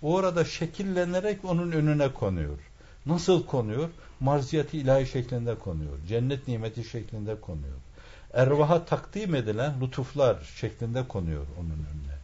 O 0.03 0.15
orada 0.15 0.45
şekillenerek 0.45 1.45
onun 1.45 1.73
önüne 1.73 2.13
konuyor. 2.13 2.59
Nasıl 3.07 3.47
konuyor? 3.47 3.89
Marziyeti 4.21 4.79
ilahi 4.79 5.07
şeklinde 5.07 5.55
konuyor. 5.55 5.93
Cennet 6.09 6.49
nimeti 6.49 6.85
şeklinde 6.85 7.41
konuyor. 7.41 7.77
Ervaha 8.33 8.85
takdim 8.85 9.35
edilen 9.35 9.81
lütuflar 9.81 10.37
şeklinde 10.57 11.09
konuyor 11.09 11.47
onun 11.61 11.71
önüne. 11.71 12.19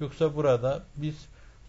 Yoksa 0.00 0.36
burada 0.36 0.82
biz 0.96 1.14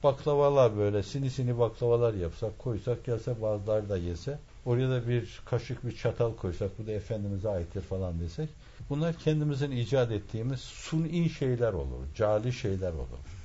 baklavalar 0.03 0.77
böyle 0.77 1.03
sini 1.03 1.29
sini 1.29 1.59
baklavalar 1.59 2.13
yapsak 2.13 2.59
koysak 2.59 3.05
gelse 3.05 3.41
bazıları 3.41 3.89
da 3.89 3.97
yese 3.97 4.39
oraya 4.65 4.89
da 4.89 5.07
bir 5.07 5.41
kaşık 5.45 5.85
bir 5.85 5.95
çatal 5.95 6.35
koysak 6.35 6.79
bu 6.79 6.87
da 6.87 6.91
Efendimiz'e 6.91 7.49
aittir 7.49 7.81
falan 7.81 8.19
desek 8.19 8.49
bunlar 8.89 9.15
kendimizin 9.15 9.71
icat 9.71 10.11
ettiğimiz 10.11 10.59
suni 10.59 11.29
şeyler 11.29 11.73
olur. 11.73 12.05
Cali 12.15 12.53
şeyler 12.53 12.93
olur. 12.93 13.38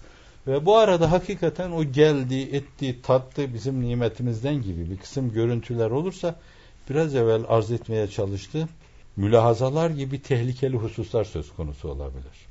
Ve 0.47 0.67
bu 0.67 0.77
arada 0.77 1.13
hakikaten 1.13 1.71
o 1.71 1.85
geldi, 1.85 2.41
etti, 2.41 3.03
tattı 3.03 3.55
bizim 3.55 3.81
nimetimizden 3.81 4.63
gibi 4.63 4.91
bir 4.91 4.97
kısım 4.97 5.33
görüntüler 5.33 5.91
olursa 5.91 6.37
biraz 6.91 7.15
evvel 7.15 7.43
arz 7.49 7.71
etmeye 7.71 8.09
çalıştı. 8.09 8.69
Mülahazalar 9.17 9.91
gibi 9.91 10.23
tehlikeli 10.23 10.77
hususlar 10.77 11.25
söz 11.25 11.53
konusu 11.53 11.89
olabilir. 11.89 12.47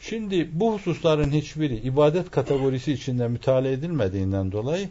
Şimdi 0.00 0.60
bu 0.60 0.74
hususların 0.74 1.30
hiçbiri 1.30 1.76
ibadet 1.76 2.30
kategorisi 2.30 2.92
içinde 2.92 3.28
müteala 3.28 3.68
edilmediğinden 3.68 4.52
dolayı 4.52 4.88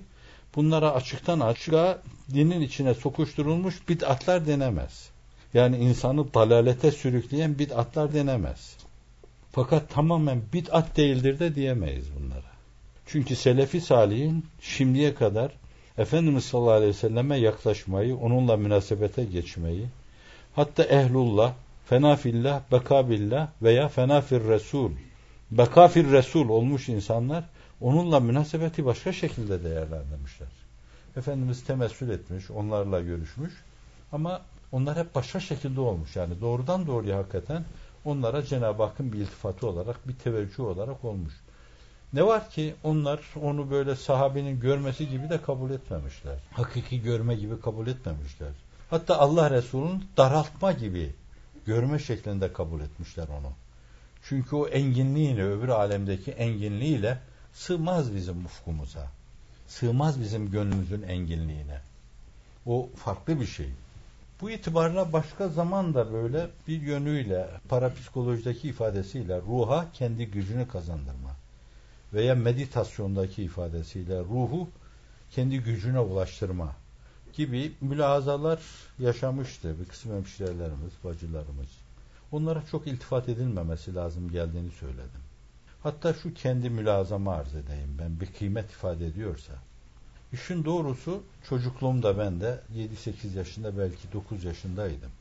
bunlara 0.55 0.93
açıktan 0.93 1.39
açığa 1.39 2.01
dinin 2.33 2.61
içine 2.61 2.93
sokuşturulmuş 2.93 3.89
bid'atlar 3.89 4.47
denemez. 4.47 5.09
Yani 5.53 5.77
insanı 5.77 6.33
dalalete 6.33 6.91
sürükleyen 6.91 7.59
bid'atlar 7.59 8.13
denemez. 8.13 8.75
Fakat 9.51 9.89
tamamen 9.89 10.41
bid'at 10.53 10.97
değildir 10.97 11.39
de 11.39 11.55
diyemeyiz 11.55 12.05
bunlara. 12.19 12.51
Çünkü 13.05 13.35
Selefi 13.35 13.81
Salih'in 13.81 14.45
şimdiye 14.61 15.15
kadar 15.15 15.51
Efendimiz 15.97 16.45
sallallahu 16.45 16.71
aleyhi 16.71 16.89
ve 16.89 16.97
selleme 16.97 17.37
yaklaşmayı, 17.37 18.17
onunla 18.17 18.57
münasebete 18.57 19.25
geçmeyi, 19.25 19.85
hatta 20.55 20.83
ehlullah, 20.83 21.53
fenafillah, 21.85 22.61
bekabillah 22.71 23.47
veya 23.61 23.87
fenafir 23.87 24.43
resul, 24.43 24.91
bekafir 25.51 26.11
resul 26.11 26.49
olmuş 26.49 26.89
insanlar 26.89 27.43
onunla 27.81 28.19
münasebeti 28.19 28.85
başka 28.85 29.13
şekilde 29.13 29.63
değerlendirmişler. 29.63 30.47
Efendimiz 31.17 31.63
temessül 31.63 32.09
etmiş, 32.09 32.51
onlarla 32.51 33.01
görüşmüş 33.01 33.53
ama 34.11 34.41
onlar 34.71 34.97
hep 34.97 35.15
başka 35.15 35.39
şekilde 35.39 35.81
olmuş. 35.81 36.15
Yani 36.15 36.41
doğrudan 36.41 36.87
doğruya 36.87 37.17
hakikaten 37.17 37.63
onlara 38.05 38.45
Cenab-ı 38.45 38.83
Hakk'ın 38.83 39.13
bir 39.13 39.17
iltifatı 39.17 39.67
olarak, 39.67 40.07
bir 40.07 40.15
teveccüh 40.15 40.59
olarak 40.59 41.05
olmuş. 41.05 41.33
Ne 42.13 42.25
var 42.25 42.49
ki 42.49 42.75
onlar 42.83 43.19
onu 43.41 43.71
böyle 43.71 43.95
sahabenin 43.95 44.59
görmesi 44.59 45.09
gibi 45.09 45.29
de 45.29 45.41
kabul 45.41 45.71
etmemişler. 45.71 46.35
Hakiki 46.51 47.01
görme 47.01 47.35
gibi 47.35 47.61
kabul 47.61 47.87
etmemişler. 47.87 48.51
Hatta 48.89 49.19
Allah 49.19 49.51
Resulü'nün 49.51 50.05
daraltma 50.17 50.71
gibi 50.71 51.13
görme 51.65 51.99
şeklinde 51.99 52.53
kabul 52.53 52.81
etmişler 52.81 53.27
onu. 53.27 53.51
Çünkü 54.23 54.55
o 54.55 54.67
enginliğiyle, 54.67 55.43
öbür 55.43 55.69
alemdeki 55.69 56.31
enginliğiyle 56.31 57.19
sığmaz 57.53 58.15
bizim 58.15 58.45
ufkumuza. 58.45 59.07
Sığmaz 59.67 60.21
bizim 60.21 60.51
gönlümüzün 60.51 61.01
enginliğine. 61.01 61.81
O 62.65 62.89
farklı 62.95 63.41
bir 63.41 63.45
şey. 63.45 63.69
Bu 64.41 64.49
itibarla 64.49 65.13
başka 65.13 65.47
zaman 65.47 65.93
da 65.93 66.13
böyle 66.13 66.49
bir 66.67 66.81
yönüyle, 66.81 67.49
parapsikolojideki 67.69 68.67
ifadesiyle 68.67 69.41
ruha 69.41 69.87
kendi 69.93 70.25
gücünü 70.25 70.67
kazandırma 70.67 71.35
veya 72.13 72.35
meditasyondaki 72.35 73.43
ifadesiyle 73.43 74.19
ruhu 74.19 74.69
kendi 75.31 75.59
gücüne 75.59 75.99
ulaştırma 75.99 76.75
gibi 77.33 77.71
mülahazalar 77.81 78.59
yaşamıştı 78.99 79.79
bir 79.79 79.85
kısım 79.85 80.15
hemşirelerimiz, 80.15 80.93
bacılarımız. 81.03 81.69
Onlara 82.31 82.63
çok 82.71 82.87
iltifat 82.87 83.29
edilmemesi 83.29 83.95
lazım 83.95 84.31
geldiğini 84.31 84.71
söyledim. 84.71 85.21
Hatta 85.83 86.13
şu 86.13 86.33
kendi 86.33 86.69
mülazama 86.69 87.33
arz 87.33 87.55
edeyim 87.55 87.97
ben 87.99 88.19
bir 88.19 88.27
kıymet 88.27 88.71
ifade 88.71 89.07
ediyorsa. 89.07 89.53
İşin 90.33 90.65
doğrusu 90.65 91.23
çocukluğumda 91.49 92.17
ben 92.17 92.41
de 92.41 92.59
7-8 92.75 93.37
yaşında 93.37 93.77
belki 93.77 94.13
9 94.13 94.43
yaşındaydım. 94.43 95.11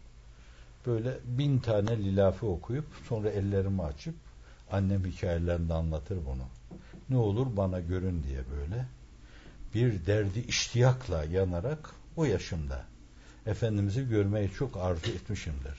Böyle 0.86 1.18
bin 1.24 1.58
tane 1.58 1.98
lilafi 1.98 2.46
okuyup 2.46 2.86
sonra 3.08 3.30
ellerimi 3.30 3.82
açıp 3.82 4.14
annem 4.70 5.04
hikayelerinde 5.04 5.74
anlatır 5.74 6.18
bunu. 6.26 6.44
Ne 7.08 7.16
olur 7.16 7.56
bana 7.56 7.80
görün 7.80 8.22
diye 8.22 8.40
böyle 8.56 8.86
bir 9.74 10.06
derdi 10.06 10.40
iştiyakla 10.40 11.24
yanarak 11.24 11.90
o 12.16 12.24
yaşımda 12.24 12.84
Efendimiz'i 13.46 14.08
görmeyi 14.08 14.50
çok 14.50 14.76
arzu 14.76 15.10
etmişimdir. 15.10 15.78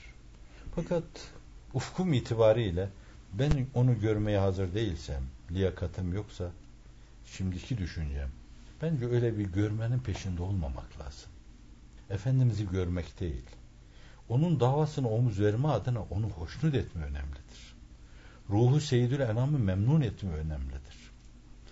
Fakat 0.75 1.03
ufkum 1.73 2.13
itibariyle 2.13 2.89
ben 3.33 3.51
onu 3.73 3.99
görmeye 3.99 4.39
hazır 4.39 4.73
değilsem, 4.73 5.23
liyakatım 5.51 6.13
yoksa, 6.13 6.51
şimdiki 7.25 7.77
düşüncem, 7.77 8.29
bence 8.81 9.05
öyle 9.05 9.37
bir 9.37 9.45
görmenin 9.45 9.99
peşinde 9.99 10.41
olmamak 10.41 10.99
lazım. 10.99 11.29
Efendimiz'i 12.09 12.69
görmek 12.69 13.19
değil. 13.19 13.45
Onun 14.29 14.59
davasına 14.59 15.07
omuz 15.09 15.39
verme 15.39 15.67
adına 15.67 16.01
onu 16.01 16.29
hoşnut 16.29 16.75
etme 16.75 17.01
önemlidir. 17.01 17.75
Ruhu 18.49 18.79
Seyyidül 18.79 19.19
Enam'ı 19.19 19.59
memnun 19.59 20.01
etme 20.01 20.33
önemlidir. 20.33 21.11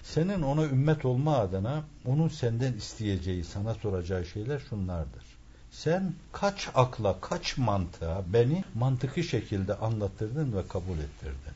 Senin 0.04 0.42
ona 0.42 0.66
ümmet 0.66 1.06
olma 1.06 1.38
adına 1.38 1.84
onun 2.06 2.28
senden 2.28 2.74
isteyeceği, 2.74 3.44
sana 3.44 3.74
soracağı 3.74 4.26
şeyler 4.26 4.60
şunlardır. 4.60 5.24
Sen 5.72 6.14
kaç 6.32 6.70
akla, 6.76 7.22
kaç 7.22 7.58
mantığa 7.58 8.24
beni 8.34 8.64
mantıklı 8.74 9.24
şekilde 9.24 9.78
anlattırdın 9.78 10.54
ve 10.54 10.68
kabul 10.68 10.98
ettirdin. 10.98 11.54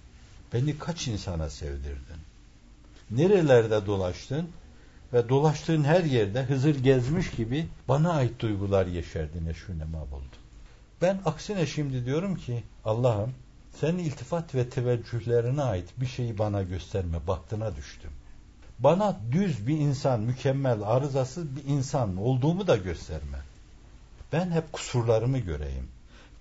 Beni 0.54 0.78
kaç 0.78 1.08
insana 1.08 1.50
sevdirdin. 1.50 2.20
Nerelerde 3.12 3.86
dolaştın 3.86 4.50
ve 5.14 5.30
dolaştığın 5.30 5.84
her 5.84 6.04
yerde 6.04 6.44
Hızır 6.44 6.76
gezmiş 6.76 7.32
gibi 7.32 7.68
bana 7.88 8.14
ait 8.14 8.40
duygular 8.40 8.86
yeşerdi, 8.86 9.46
neşünema 9.46 10.02
buldu. 10.12 10.36
Ben 11.02 11.20
aksine 11.26 11.66
şimdi 11.66 12.06
diyorum 12.06 12.36
ki 12.36 12.64
Allah'ım 12.86 13.34
senin 13.80 14.00
iltifat 14.00 14.56
ve 14.56 14.70
teveccühlerine 14.70 15.62
ait 15.62 15.90
bir 15.98 16.06
şeyi 16.06 16.38
bana 16.38 16.64
gösterme, 16.64 17.28
bahtına 17.28 17.76
düştüm. 17.76 18.12
Bana 18.80 19.18
düz 19.32 19.68
bir 19.68 19.78
insan, 19.78 20.20
mükemmel, 20.20 20.82
arızasız 20.84 21.56
bir 21.56 21.64
insan 21.64 22.18
olduğumu 22.18 22.68
da 22.68 22.78
gösterme. 22.78 23.38
Ben 24.34 24.52
hep 24.52 24.74
kusurlarımı 24.74 25.38
göreyim. 25.38 25.88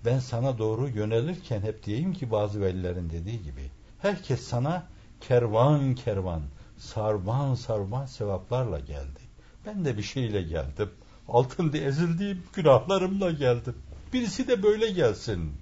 Ben 0.05 0.19
sana 0.19 0.57
doğru 0.57 0.89
yönelirken 0.89 1.61
hep 1.61 1.85
diyeyim 1.85 2.13
ki 2.13 2.31
bazı 2.31 2.61
velilerin 2.61 3.09
dediği 3.09 3.43
gibi. 3.43 3.69
Herkes 4.01 4.41
sana 4.41 4.83
kervan 5.21 5.95
kervan, 5.95 6.41
sarban 6.77 7.55
sarban 7.55 8.05
sevaplarla 8.05 8.79
geldi. 8.79 9.19
Ben 9.65 9.85
de 9.85 9.97
bir 9.97 10.03
şeyle 10.03 10.41
geldim. 10.41 10.89
Altında 11.27 11.77
ezildiğim 11.77 12.43
günahlarımla 12.53 13.31
geldim. 13.31 13.75
Birisi 14.13 14.47
de 14.47 14.63
böyle 14.63 14.91
gelsin. 14.91 15.53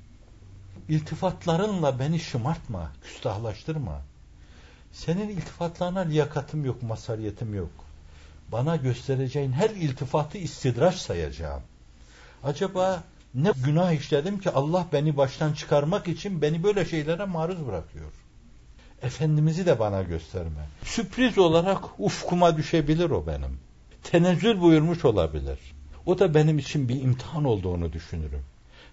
İltifatlarınla 0.89 1.99
beni 1.99 2.19
şımartma, 2.19 2.91
küstahlaştırma. 3.03 4.01
Senin 4.91 5.29
iltifatlarına 5.29 5.99
liyakatım 5.99 6.65
yok, 6.65 6.83
masariyetim 6.83 7.55
yok. 7.55 7.71
Bana 8.51 8.75
göstereceğin 8.75 9.51
her 9.51 9.69
iltifatı 9.69 10.37
istidraç 10.37 10.95
sayacağım. 10.95 11.61
Acaba 12.43 13.03
ne 13.33 13.51
günah 13.63 13.91
işledim 13.91 14.39
ki 14.39 14.49
Allah 14.49 14.87
beni 14.93 15.17
baştan 15.17 15.53
çıkarmak 15.53 16.07
için 16.07 16.41
beni 16.41 16.63
böyle 16.63 16.85
şeylere 16.85 17.25
maruz 17.25 17.67
bırakıyor. 17.67 18.11
Efendimiz'i 19.03 19.65
de 19.65 19.79
bana 19.79 20.01
gösterme. 20.01 20.67
Sürpriz 20.83 21.37
olarak 21.37 21.83
ufkuma 21.99 22.57
düşebilir 22.57 23.09
o 23.09 23.27
benim. 23.27 23.59
Tenezzül 24.03 24.61
buyurmuş 24.61 25.05
olabilir. 25.05 25.59
O 26.05 26.19
da 26.19 26.33
benim 26.33 26.59
için 26.59 26.89
bir 26.89 27.01
imtihan 27.01 27.43
olduğunu 27.43 27.93
düşünürüm. 27.93 28.43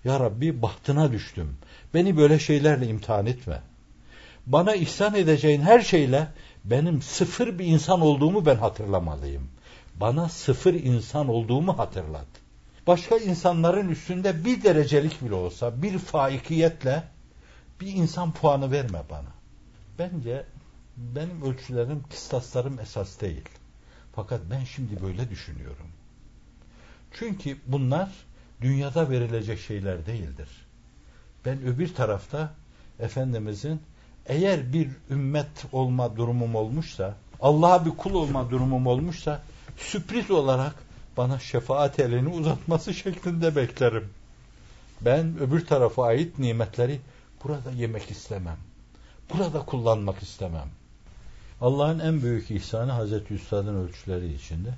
Ya 0.04 0.20
Rabbi 0.20 0.62
bahtına 0.62 1.12
düştüm. 1.12 1.56
Beni 1.94 2.16
böyle 2.16 2.38
şeylerle 2.38 2.86
imtihan 2.86 3.26
etme. 3.26 3.60
Bana 4.46 4.74
ihsan 4.74 5.14
edeceğin 5.14 5.60
her 5.60 5.80
şeyle 5.80 6.28
benim 6.64 7.02
sıfır 7.02 7.58
bir 7.58 7.66
insan 7.66 8.00
olduğumu 8.00 8.46
ben 8.46 8.56
hatırlamalıyım. 8.56 9.48
Bana 9.94 10.28
sıfır 10.28 10.74
insan 10.74 11.28
olduğumu 11.28 11.78
hatırlat. 11.78 12.26
Başka 12.86 13.16
insanların 13.16 13.88
üstünde 13.88 14.44
bir 14.44 14.62
derecelik 14.62 15.22
bile 15.22 15.34
olsa 15.34 15.82
bir 15.82 15.98
faikiyetle 15.98 17.02
bir 17.80 17.92
insan 17.94 18.32
puanı 18.32 18.72
verme 18.72 19.02
bana. 19.10 19.37
Bence 19.98 20.44
benim 20.96 21.42
ölçülerim, 21.42 22.02
kıstaslarım 22.10 22.80
esas 22.80 23.20
değil. 23.20 23.48
Fakat 24.14 24.40
ben 24.50 24.64
şimdi 24.64 25.02
böyle 25.02 25.30
düşünüyorum. 25.30 25.86
Çünkü 27.12 27.56
bunlar 27.66 28.10
dünyada 28.60 29.10
verilecek 29.10 29.60
şeyler 29.60 30.06
değildir. 30.06 30.48
Ben 31.44 31.62
öbür 31.62 31.94
tarafta 31.94 32.54
Efendimizin 33.00 33.80
eğer 34.26 34.72
bir 34.72 34.90
ümmet 35.10 35.64
olma 35.72 36.16
durumum 36.16 36.54
olmuşsa, 36.54 37.14
Allah'a 37.40 37.84
bir 37.84 37.90
kul 37.90 38.14
olma 38.14 38.50
durumum 38.50 38.86
olmuşsa, 38.86 39.42
sürpriz 39.76 40.30
olarak 40.30 40.74
bana 41.16 41.38
şefaat 41.38 42.00
elini 42.00 42.28
uzatması 42.28 42.94
şeklinde 42.94 43.56
beklerim. 43.56 44.08
Ben 45.00 45.38
öbür 45.38 45.66
tarafa 45.66 46.04
ait 46.04 46.38
nimetleri 46.38 47.00
burada 47.44 47.70
yemek 47.70 48.10
istemem. 48.10 48.67
Burada 49.34 49.60
kullanmak 49.60 50.22
istemem. 50.22 50.68
Allah'ın 51.60 51.98
en 51.98 52.22
büyük 52.22 52.50
ihsanı 52.50 52.92
Hazreti 52.92 53.34
Üstad'ın 53.34 53.74
ölçüleri 53.74 54.34
içinde. 54.34 54.74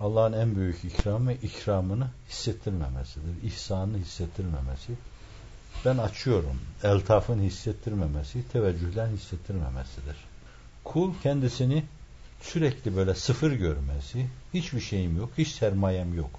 Allah'ın 0.00 0.32
en 0.32 0.56
büyük 0.56 0.84
ikramı 0.84 1.32
ikramını 1.32 2.06
hissettirmemesidir. 2.28 3.42
İhsanını 3.44 3.98
hissettirmemesi. 3.98 4.92
Ben 5.84 5.98
açıyorum. 5.98 6.60
Eltafın 6.82 7.40
hissettirmemesi, 7.40 8.48
teveccühlen 8.52 9.08
hissettirmemesidir. 9.08 10.16
Kul 10.84 11.12
kendisini 11.22 11.84
sürekli 12.40 12.96
böyle 12.96 13.14
sıfır 13.14 13.52
görmesi, 13.52 14.26
hiçbir 14.54 14.80
şeyim 14.80 15.16
yok, 15.16 15.30
hiç 15.38 15.48
sermayem 15.48 16.14
yok. 16.14 16.30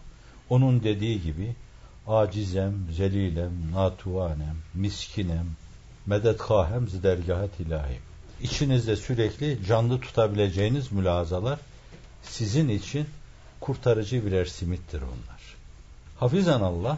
Onun 0.49 0.84
dediği 0.84 1.21
gibi 1.21 1.55
acizem, 2.08 2.73
zelilem, 2.91 3.71
natuvanem, 3.71 4.55
miskinem, 4.73 5.45
medetkahem 6.05 6.88
zidergahet 6.88 7.59
ilahi. 7.59 7.99
İçinizde 8.41 8.95
sürekli 8.95 9.65
canlı 9.67 9.99
tutabileceğiniz 9.99 10.91
mülazalar 10.91 11.59
sizin 12.23 12.69
için 12.69 13.05
kurtarıcı 13.59 14.25
birer 14.25 14.45
simittir 14.45 15.01
onlar. 15.01 15.55
Hafizan 16.19 16.62
Allah 16.62 16.97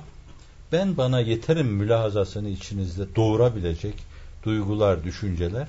ben 0.72 0.98
bana 0.98 1.20
yeterim 1.20 1.68
mülahazasını 1.68 2.50
içinizde 2.50 3.16
doğurabilecek 3.16 3.96
duygular, 4.44 5.04
düşünceler 5.04 5.68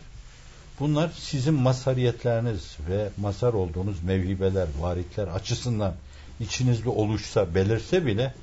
bunlar 0.81 1.11
sizin 1.19 1.55
masariyetleriniz 1.55 2.77
ve 2.89 3.11
masar 3.17 3.53
olduğunuz 3.53 4.03
mevhibeler, 4.03 4.69
varitler 4.81 5.29
açısından 5.29 5.95
içinizde 6.41 6.89
oluşsa, 6.89 7.55
belirse 7.55 8.07
bile 8.07 8.35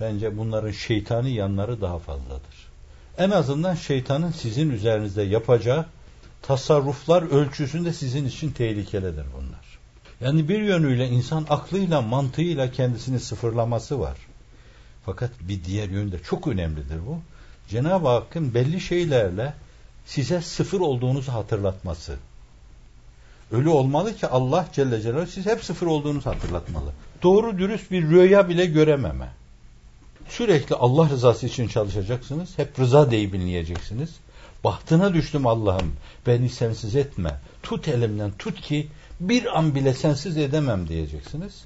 bence 0.00 0.38
bunların 0.38 0.70
şeytani 0.70 1.30
yanları 1.34 1.80
daha 1.80 1.98
fazladır. 1.98 2.63
En 3.18 3.30
azından 3.30 3.74
şeytanın 3.74 4.30
sizin 4.30 4.70
üzerinizde 4.70 5.22
yapacağı 5.22 5.86
tasarruflar 6.42 7.22
ölçüsünde 7.22 7.92
sizin 7.92 8.24
için 8.24 8.50
tehlikelidir 8.50 9.24
bunlar. 9.36 9.78
Yani 10.20 10.48
bir 10.48 10.62
yönüyle 10.62 11.08
insan 11.08 11.46
aklıyla, 11.50 12.00
mantığıyla 12.00 12.70
kendisini 12.72 13.20
sıfırlaması 13.20 14.00
var. 14.00 14.16
Fakat 15.06 15.30
bir 15.40 15.64
diğer 15.64 15.88
yönde 15.88 16.18
çok 16.22 16.48
önemlidir 16.48 16.98
bu. 17.06 17.18
Cenab-ı 17.68 18.08
Hakk'ın 18.08 18.54
belli 18.54 18.80
şeylerle 18.80 19.54
size 20.06 20.40
sıfır 20.40 20.80
olduğunuzu 20.80 21.32
hatırlatması. 21.32 22.16
Öyle 23.52 23.68
olmalı 23.68 24.16
ki 24.16 24.26
Allah 24.26 24.66
Celle 24.72 25.00
Celaluhu 25.00 25.26
siz 25.26 25.46
hep 25.46 25.64
sıfır 25.64 25.86
olduğunuzu 25.86 26.30
hatırlatmalı. 26.30 26.92
Doğru 27.22 27.58
dürüst 27.58 27.90
bir 27.90 28.02
rüya 28.02 28.48
bile 28.48 28.66
görememe. 28.66 29.28
Sürekli 30.28 30.74
Allah 30.74 31.08
rızası 31.08 31.46
için 31.46 31.68
çalışacaksınız. 31.68 32.58
Hep 32.58 32.78
rıza 32.78 33.10
deyip 33.10 33.32
dinleyeceksiniz. 33.32 34.16
Bahtına 34.64 35.14
düştüm 35.14 35.46
Allah'ım. 35.46 35.92
Beni 36.26 36.48
sensiz 36.48 36.96
etme. 36.96 37.40
Tut 37.62 37.88
elimden 37.88 38.30
tut 38.30 38.60
ki 38.60 38.88
bir 39.20 39.58
an 39.58 39.74
bile 39.74 39.94
sensiz 39.94 40.36
edemem 40.36 40.88
diyeceksiniz. 40.88 41.64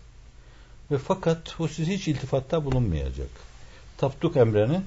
Ve 0.91 0.99
fakat 0.99 1.61
o 1.61 1.69
siz 1.69 1.89
hiç 1.89 2.09
iltifatta 2.09 2.65
bulunmayacak. 2.65 3.29
Tapduk 3.99 4.37
Emre'nin 4.37 4.85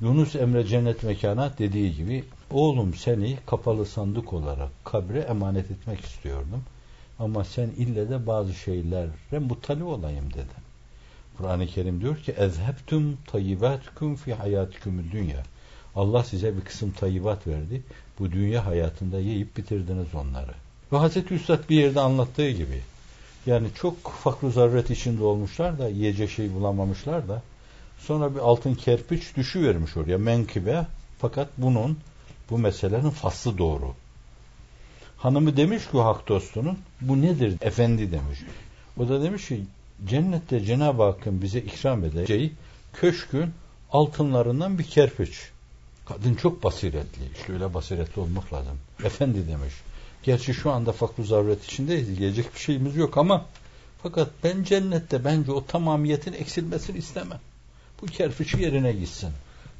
Yunus 0.00 0.36
Emre 0.36 0.66
cennet 0.66 1.02
mekana 1.02 1.58
dediği 1.58 1.96
gibi 1.96 2.24
oğlum 2.50 2.94
seni 2.94 3.38
kapalı 3.46 3.86
sandık 3.86 4.32
olarak 4.32 4.68
kabre 4.84 5.18
emanet 5.18 5.70
etmek 5.70 6.00
istiyordum. 6.00 6.62
Ama 7.18 7.44
sen 7.44 7.68
ille 7.76 8.10
de 8.10 8.26
bazı 8.26 8.54
şeylere 8.54 9.38
muttali 9.38 9.84
olayım 9.84 10.32
dedi. 10.34 10.69
Kur'an-ı 11.40 11.66
Kerim 11.66 12.00
diyor 12.00 12.16
ki 12.16 12.32
ezhebtum 12.32 13.18
tayyibatkum 13.26 14.16
fi 14.16 14.34
hayatikum 14.34 15.10
dünya. 15.12 15.42
Allah 15.96 16.24
size 16.24 16.56
bir 16.56 16.60
kısım 16.60 16.90
tayyibat 16.90 17.46
verdi. 17.46 17.82
Bu 18.18 18.32
dünya 18.32 18.66
hayatında 18.66 19.18
yiyip 19.18 19.56
bitirdiniz 19.56 20.14
onları. 20.14 20.54
Ve 20.92 20.96
Hazreti 20.96 21.34
Üstad 21.34 21.68
bir 21.68 21.76
yerde 21.76 22.00
anlattığı 22.00 22.50
gibi 22.50 22.80
yani 23.46 23.68
çok 23.74 24.10
fakr 24.10 24.46
zaruret 24.46 24.90
içinde 24.90 25.24
olmuşlar 25.24 25.78
da 25.78 25.88
yiyecek 25.88 26.30
şey 26.30 26.54
bulamamışlar 26.54 27.28
da 27.28 27.42
sonra 27.98 28.34
bir 28.34 28.40
altın 28.40 28.74
kerpiç 28.74 29.36
düşüvermiş 29.36 29.96
oraya 29.96 30.18
menkibe 30.18 30.86
fakat 31.18 31.48
bunun 31.58 31.98
bu 32.50 32.58
meselenin 32.58 33.10
faslı 33.10 33.58
doğru. 33.58 33.94
Hanımı 35.16 35.56
demiş 35.56 35.90
ki 35.90 35.98
hak 35.98 36.28
dostunun 36.28 36.78
bu 37.00 37.22
nedir 37.22 37.56
efendi 37.60 38.12
demiş. 38.12 38.38
O 38.98 39.08
da 39.08 39.22
demiş 39.22 39.48
ki 39.48 39.60
cennette 40.06 40.60
Cenab-ı 40.64 41.02
Hakk'ın 41.02 41.42
bize 41.42 41.58
ikram 41.58 42.04
edeceği 42.04 42.52
köşkün 42.92 43.50
altınlarından 43.92 44.78
bir 44.78 44.84
kerpiç. 44.84 45.50
Kadın 46.06 46.34
çok 46.34 46.64
basiretli. 46.64 47.22
İşte 47.40 47.52
öyle 47.52 47.74
basiretli 47.74 48.20
olmak 48.20 48.52
lazım. 48.52 48.78
Efendi 49.04 49.48
demiş. 49.48 49.74
Gerçi 50.22 50.54
şu 50.54 50.70
anda 50.70 50.92
fakru 50.92 51.24
zaruret 51.24 51.64
içindeyiz. 51.64 52.18
Diyecek 52.18 52.54
bir 52.54 52.60
şeyimiz 52.60 52.96
yok 52.96 53.18
ama 53.18 53.46
fakat 54.02 54.28
ben 54.44 54.64
cennette 54.64 55.24
bence 55.24 55.52
o 55.52 55.66
tamamiyetin 55.66 56.32
eksilmesini 56.32 56.98
istemem. 56.98 57.40
Bu 58.02 58.06
kerpiçi 58.06 58.62
yerine 58.62 58.92
gitsin. 58.92 59.30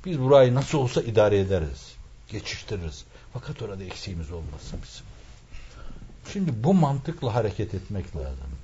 Biz 0.04 0.20
burayı 0.20 0.54
nasıl 0.54 0.78
olsa 0.78 1.02
idare 1.02 1.38
ederiz. 1.38 1.94
Geçiştiririz. 2.32 3.04
Fakat 3.32 3.62
orada 3.62 3.84
eksiğimiz 3.84 4.30
olmasın 4.30 4.78
bizim. 4.82 5.06
Şimdi 6.32 6.64
bu 6.64 6.74
mantıkla 6.74 7.34
hareket 7.34 7.74
etmek 7.74 8.16
lazım. 8.16 8.59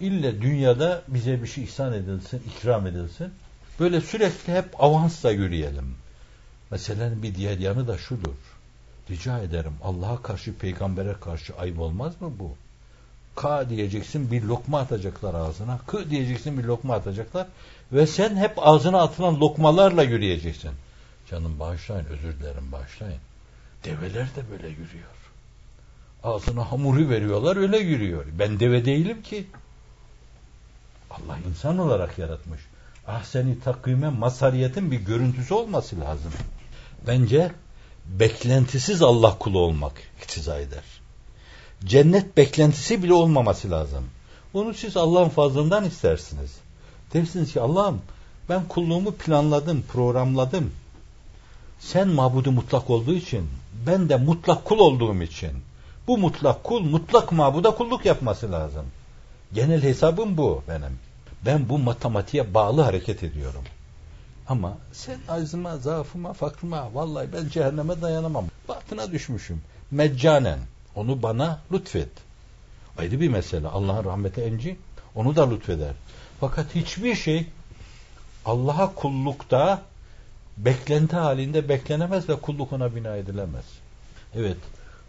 İlle 0.00 0.42
dünyada 0.42 1.02
bize 1.08 1.42
bir 1.42 1.48
şey 1.48 1.64
ihsan 1.64 1.92
edilsin, 1.92 2.42
ikram 2.56 2.86
edilsin. 2.86 3.32
Böyle 3.80 4.00
sürekli 4.00 4.52
hep 4.52 4.84
avansla 4.84 5.30
yürüyelim. 5.30 5.94
Meselenin 6.70 7.22
bir 7.22 7.34
diğer 7.34 7.58
yanı 7.58 7.88
da 7.88 7.98
şudur. 7.98 8.34
Rica 9.10 9.38
ederim 9.38 9.72
Allah'a 9.82 10.22
karşı, 10.22 10.54
peygambere 10.54 11.14
karşı 11.20 11.56
ayıp 11.56 11.78
olmaz 11.78 12.20
mı 12.20 12.32
bu? 12.38 12.56
Ka 13.36 13.70
diyeceksin 13.70 14.30
bir 14.30 14.42
lokma 14.42 14.80
atacaklar 14.80 15.34
ağzına. 15.34 15.78
Kı 15.86 16.10
diyeceksin 16.10 16.58
bir 16.58 16.64
lokma 16.64 16.94
atacaklar. 16.94 17.46
Ve 17.92 18.06
sen 18.06 18.36
hep 18.36 18.52
ağzına 18.56 19.02
atılan 19.02 19.40
lokmalarla 19.40 20.02
yürüyeceksin. 20.02 20.70
Canım 21.30 21.58
bağışlayın, 21.60 22.04
özür 22.04 22.38
dilerim 22.40 22.72
bağışlayın. 22.72 23.20
Develer 23.84 24.26
de 24.26 24.50
böyle 24.50 24.68
yürüyor. 24.68 25.18
Ağzına 26.22 26.72
hamuru 26.72 27.08
veriyorlar 27.08 27.56
öyle 27.56 27.78
yürüyor. 27.78 28.24
Ben 28.38 28.60
deve 28.60 28.84
değilim 28.84 29.22
ki. 29.22 29.46
Allah 31.10 31.38
insan 31.48 31.78
olarak 31.78 32.18
yaratmış. 32.18 32.60
Ah 33.06 33.24
seni 33.24 33.60
takvime 33.60 34.08
masariyetin 34.08 34.90
bir 34.90 35.00
görüntüsü 35.00 35.54
olması 35.54 36.00
lazım. 36.00 36.32
Bence 37.06 37.52
beklentisiz 38.06 39.02
Allah 39.02 39.38
kulu 39.38 39.58
olmak 39.58 39.92
iktiza 40.22 40.58
eder. 40.58 40.84
Cennet 41.84 42.36
beklentisi 42.36 43.02
bile 43.02 43.12
olmaması 43.12 43.70
lazım. 43.70 44.04
Onu 44.54 44.74
siz 44.74 44.96
Allah'ın 44.96 45.28
fazlından 45.28 45.84
istersiniz. 45.84 46.50
Dersiniz 47.14 47.52
ki 47.52 47.60
Allah'ım 47.60 48.00
ben 48.48 48.68
kulluğumu 48.68 49.12
planladım, 49.12 49.82
programladım. 49.82 50.70
Sen 51.80 52.08
mabudu 52.08 52.52
mutlak 52.52 52.90
olduğu 52.90 53.14
için, 53.14 53.48
ben 53.86 54.08
de 54.08 54.16
mutlak 54.16 54.64
kul 54.64 54.78
olduğum 54.78 55.22
için 55.22 55.52
bu 56.06 56.18
mutlak 56.18 56.64
kul 56.64 56.80
mutlak 56.80 57.32
mabuda 57.32 57.70
kulluk 57.70 58.06
yapması 58.06 58.52
lazım. 58.52 58.86
Genel 59.52 59.82
hesabım 59.82 60.36
bu 60.36 60.62
benim. 60.68 60.98
Ben 61.46 61.68
bu 61.68 61.78
matematiğe 61.78 62.54
bağlı 62.54 62.82
hareket 62.82 63.22
ediyorum. 63.22 63.64
Ama 64.48 64.78
sen 64.92 65.18
azıma, 65.28 65.76
zaafıma, 65.76 66.32
fakrıma, 66.32 66.94
vallahi 66.94 67.32
ben 67.32 67.48
cehenneme 67.48 68.02
dayanamam. 68.02 68.44
Batına 68.68 69.12
düşmüşüm. 69.12 69.62
Meccanen. 69.90 70.58
Onu 70.94 71.22
bana 71.22 71.60
lütfet. 71.72 72.08
Ayrı 72.98 73.20
bir 73.20 73.28
mesele. 73.28 73.68
Allah'ın 73.68 74.04
rahmeti 74.04 74.40
enci. 74.40 74.76
Onu 75.14 75.36
da 75.36 75.50
lütfeder. 75.50 75.92
Fakat 76.40 76.74
hiçbir 76.74 77.14
şey 77.14 77.46
Allah'a 78.44 78.94
kullukta 78.94 79.82
beklenti 80.56 81.16
halinde 81.16 81.68
beklenemez 81.68 82.28
ve 82.28 82.36
kulluk 82.36 82.72
ona 82.72 82.94
bina 82.94 83.16
edilemez. 83.16 83.64
Evet. 84.34 84.56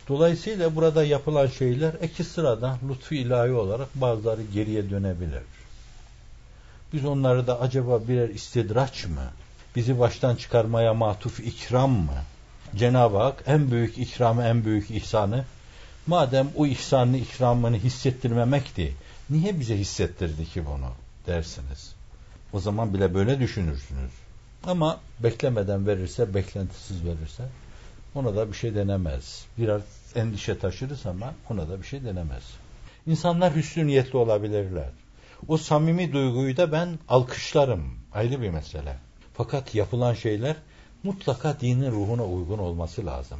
Dolayısıyla 0.10 0.76
burada 0.76 1.04
yapılan 1.04 1.48
şeyler 1.48 1.93
iki 1.93 2.24
sırada 2.24 2.78
lütfu 2.89 3.15
ilahi 3.15 3.52
olarak 3.52 3.88
bazıları 3.95 4.41
geriye 4.43 4.89
dönebilir. 4.89 5.43
Biz 6.93 7.06
onları 7.06 7.48
da 7.48 7.60
acaba 7.62 8.08
birer 8.08 8.30
istidraç 8.30 9.06
mı? 9.06 9.32
Bizi 9.76 10.00
baştan 10.00 10.36
çıkarmaya 10.36 10.93
matuf 10.93 11.39
ikram 11.39 11.91
mı? 11.91 12.24
Cenab-ı 12.76 13.17
Hak 13.17 13.43
en 13.48 13.72
büyük 13.72 13.98
ikramı, 13.98 14.43
en 14.43 14.65
büyük 14.65 14.91
ihsanı 14.91 15.45
madem 16.08 16.48
o 16.56 16.65
ihsanını, 16.65 17.17
ikramını 17.17 17.78
hissettirmemekti, 17.78 18.95
niye 19.30 19.60
bize 19.60 19.78
hissettirdi 19.78 20.45
ki 20.45 20.65
bunu 20.65 20.91
dersiniz. 21.28 21.93
O 22.54 22.60
zaman 22.60 22.93
bile 22.93 23.13
böyle 23.13 23.39
düşünürsünüz. 23.39 24.12
Ama 24.63 25.00
beklemeden 25.19 25.88
verirse, 25.88 26.34
beklentisiz 26.34 27.06
verirse 27.06 27.43
ona 28.15 28.36
da 28.36 28.48
bir 28.48 28.58
şey 28.58 28.76
denemez. 28.76 29.45
Biraz 29.58 29.82
endişe 30.15 30.60
taşırız 30.60 31.06
ama 31.06 31.34
ona 31.50 31.69
da 31.69 31.82
bir 31.82 31.88
şey 31.88 32.04
denemez. 32.04 32.43
İnsanlar 33.08 33.56
hüsnü 33.56 33.88
niyetli 33.88 34.17
olabilirler. 34.17 34.89
O 35.48 35.58
samimi 35.58 36.13
duyguyu 36.13 36.58
da 36.58 36.72
ben 36.72 37.00
alkışlarım. 37.10 37.93
Ayrı 38.13 38.41
bir 38.41 38.50
mesele. 38.50 38.98
Fakat 39.34 39.76
yapılan 39.76 40.13
şeyler 40.13 40.56
mutlaka 41.04 41.60
dinin 41.60 41.91
ruhuna 41.91 42.26
uygun 42.26 42.58
olması 42.58 43.06
lazım. 43.06 43.39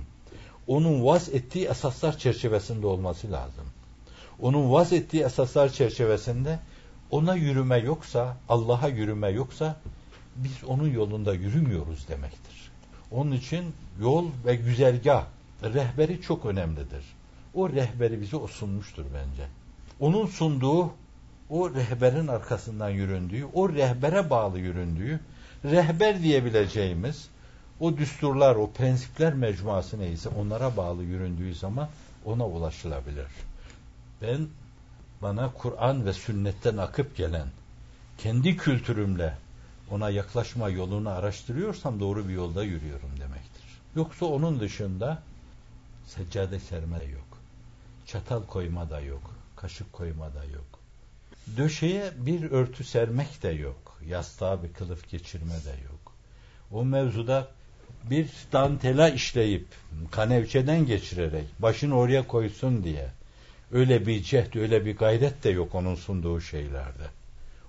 Onun 0.67 1.05
vaz 1.05 1.29
ettiği 1.29 1.65
esaslar 1.65 2.17
çerçevesinde 2.17 2.88
olması 2.88 3.32
lazım. 3.32 3.65
Onun 4.41 4.71
vaz 4.71 4.93
ettiği 4.93 5.23
esaslar 5.23 5.69
çerçevesinde 5.69 6.60
ona 7.12 7.36
yürüme 7.36 7.77
yoksa, 7.77 8.38
Allah'a 8.49 8.88
yürüme 8.88 9.29
yoksa 9.29 9.75
biz 10.36 10.63
onun 10.67 10.88
yolunda 10.89 11.34
yürümüyoruz 11.34 12.08
demektir. 12.08 12.68
Onun 13.12 13.32
için 13.32 13.74
yol 14.02 14.26
ve 14.45 14.56
güzergah, 14.56 15.26
rehberi 15.63 16.22
çok 16.22 16.45
önemlidir. 16.45 17.04
O 17.54 17.69
rehberi 17.69 18.22
bize 18.22 18.38
o 18.38 18.48
sunmuştur 18.48 19.06
bence. 19.13 19.48
Onun 20.00 20.26
sunduğu 20.26 20.91
o 21.50 21.74
rehberin 21.74 22.28
arkasından 22.28 22.89
yüründüğü, 22.89 23.45
o 23.54 23.69
rehbere 23.69 24.30
bağlı 24.30 24.60
yüründüğü, 24.60 25.19
rehber 25.65 26.22
diyebileceğimiz 26.22 27.28
o 27.80 27.98
düsturlar, 27.98 28.56
o 28.56 28.72
prensipler 28.72 29.34
mecmuası 29.34 30.00
neyse 30.00 30.30
onlara 30.30 30.78
bağlı 30.78 31.04
yüründüğü 31.04 31.56
zaman 31.56 31.89
ona 32.26 32.48
ulaşılabilir. 32.48 33.28
Ben 34.22 34.48
bana 35.22 35.52
Kur'an 35.54 36.06
ve 36.06 36.13
sünnetten 36.13 36.78
akıp 36.78 37.17
gelen 37.17 37.48
kendi 38.17 38.58
kültürümle 38.58 39.34
ona 39.91 40.10
yaklaşma 40.10 40.69
yolunu 40.69 41.10
araştırıyorsam 41.10 41.99
doğru 41.99 42.28
bir 42.28 42.34
yolda 42.34 42.63
yürüyorum 42.63 43.10
demektir. 43.19 43.63
Yoksa 43.95 44.25
onun 44.25 44.60
dışında 44.60 45.23
seccade 46.06 46.60
serme 46.60 46.99
de 46.99 47.06
yok. 47.06 47.28
Çatal 48.06 48.45
koyma 48.45 48.89
da 48.89 49.02
yok. 49.02 49.36
Kaşık 49.56 49.93
koyma 49.93 50.34
da 50.34 50.43
yok. 50.43 50.80
Döşeye 51.58 52.12
bir 52.17 52.52
örtü 52.52 52.84
sermek 52.84 53.43
de 53.43 53.49
yok. 53.49 53.99
Yastığa 54.08 54.63
bir 54.63 54.73
kılıf 54.73 55.10
geçirme 55.10 55.54
de 55.65 55.84
yok. 55.84 56.13
O 56.71 56.86
mevzuda 56.86 57.47
bir 58.10 58.30
dantela 58.54 59.10
işleyip 59.10 59.65
kanevçeden 60.12 60.86
geçirerek 60.86 61.45
başını 61.60 61.97
oraya 61.97 62.28
koysun 62.28 62.84
diye 62.84 63.10
öyle 63.71 64.08
bir 64.08 64.23
cehd, 64.23 64.56
öyle 64.56 64.86
bir 64.86 64.97
gayret 64.97 65.43
de 65.43 65.49
yok 65.49 65.75
onun 65.75 65.95
sunduğu 65.95 66.41
şeylerde. 66.41 67.04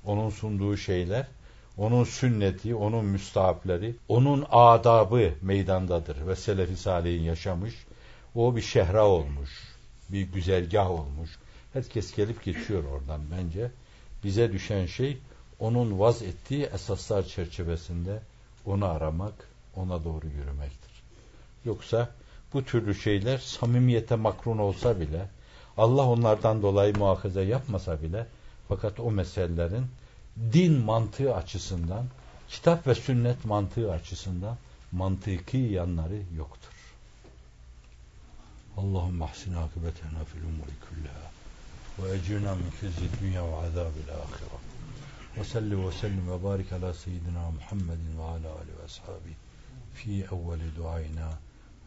Onun 0.04 0.30
sunduğu 0.30 0.76
şeyler, 0.76 1.26
onun 1.76 2.04
sünneti, 2.04 2.74
onun 2.74 3.04
müstahapleri, 3.04 3.94
onun 4.08 4.46
adabı 4.50 5.30
meydandadır 5.42 6.26
ve 6.26 6.36
Selefi 6.36 6.76
Salih'in 6.76 7.22
yaşamış. 7.22 7.74
O 8.34 8.56
bir 8.56 8.62
şehra 8.62 9.06
olmuş, 9.06 9.50
bir 10.08 10.22
güzergah 10.22 10.90
olmuş. 10.90 11.30
Herkes 11.72 12.14
gelip 12.16 12.44
geçiyor 12.44 12.84
oradan 12.84 13.20
bence. 13.30 13.70
Bize 14.24 14.52
düşen 14.52 14.86
şey 14.86 15.18
onun 15.60 15.98
vaz 15.98 16.22
ettiği 16.22 16.64
esaslar 16.64 17.22
çerçevesinde 17.22 18.20
onu 18.66 18.84
aramak, 18.84 19.34
ona 19.76 20.04
doğru 20.04 20.26
yürümektir. 20.26 21.02
Yoksa 21.64 22.08
bu 22.52 22.64
türlü 22.64 22.94
şeyler 22.94 23.38
samimiyete 23.38 24.16
makrun 24.16 24.58
olsa 24.58 25.00
bile, 25.00 25.28
Allah 25.76 26.06
onlardan 26.06 26.62
dolayı 26.62 26.98
muhakaza 26.98 27.42
yapmasa 27.42 28.02
bile, 28.02 28.26
fakat 28.68 29.00
o 29.00 29.10
meselelerin 29.10 29.86
din 30.52 30.72
mantığı 30.72 31.34
açısından, 31.34 32.06
kitap 32.48 32.86
ve 32.86 32.94
sünnet 32.94 33.44
mantığı 33.44 33.92
açısından 33.92 34.56
mantıki 34.92 35.58
yanları 35.58 36.22
yoktur. 36.36 36.70
Allahümme 38.76 39.24
ahsin 39.24 39.54
akıbetena 39.54 40.24
fil 40.24 40.42
umuri 40.42 40.76
kullaha 40.88 41.30
ve 41.98 42.16
ecirna 42.16 42.54
min 42.54 42.70
khizi 42.80 43.20
dünya 43.20 43.44
ve 43.44 43.56
azabil 43.56 44.10
ahire. 44.10 44.60
Ve 45.36 45.44
salli 45.44 45.86
ve 45.86 45.92
sellim 45.92 46.30
ve 46.30 46.44
barik 46.44 46.72
ala 46.72 46.94
seyyidina 46.94 47.50
Muhammedin 47.50 48.18
ve 48.18 48.22
ala 48.22 48.32
ali 48.32 48.78
ve 48.78 48.84
ashabi 48.84 49.34
fi 49.94 50.10
evveli 50.10 50.76
duayna 50.76 51.38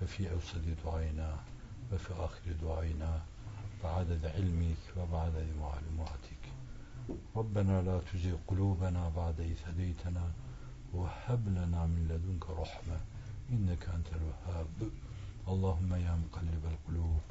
ve 0.02 0.08
fi 0.08 0.24
evsedi 0.24 0.78
duayna 0.84 1.30
ve 1.92 1.98
fi 1.98 2.14
ahiri 2.14 2.62
duayna 2.62 3.22
ve 3.84 3.88
adede 3.88 4.34
ilmik 4.40 4.98
ve 4.98 5.12
ba'dede 5.12 5.54
malumatik. 5.60 6.33
ربنا 7.36 7.82
لا 7.82 8.00
تزغ 8.00 8.36
قلوبنا 8.48 9.10
بعد 9.10 9.40
إذ 9.40 9.58
هديتنا 9.68 10.32
وهب 10.94 11.48
لنا 11.48 11.86
من 11.86 12.08
لدنك 12.10 12.50
رحمة 12.50 13.00
إنك 13.52 13.90
أنت 13.90 14.08
الوهاب. 14.08 14.92
اللهم 15.48 15.94
يا 15.94 16.16
مقلب 16.16 16.64
القلوب 16.66 17.22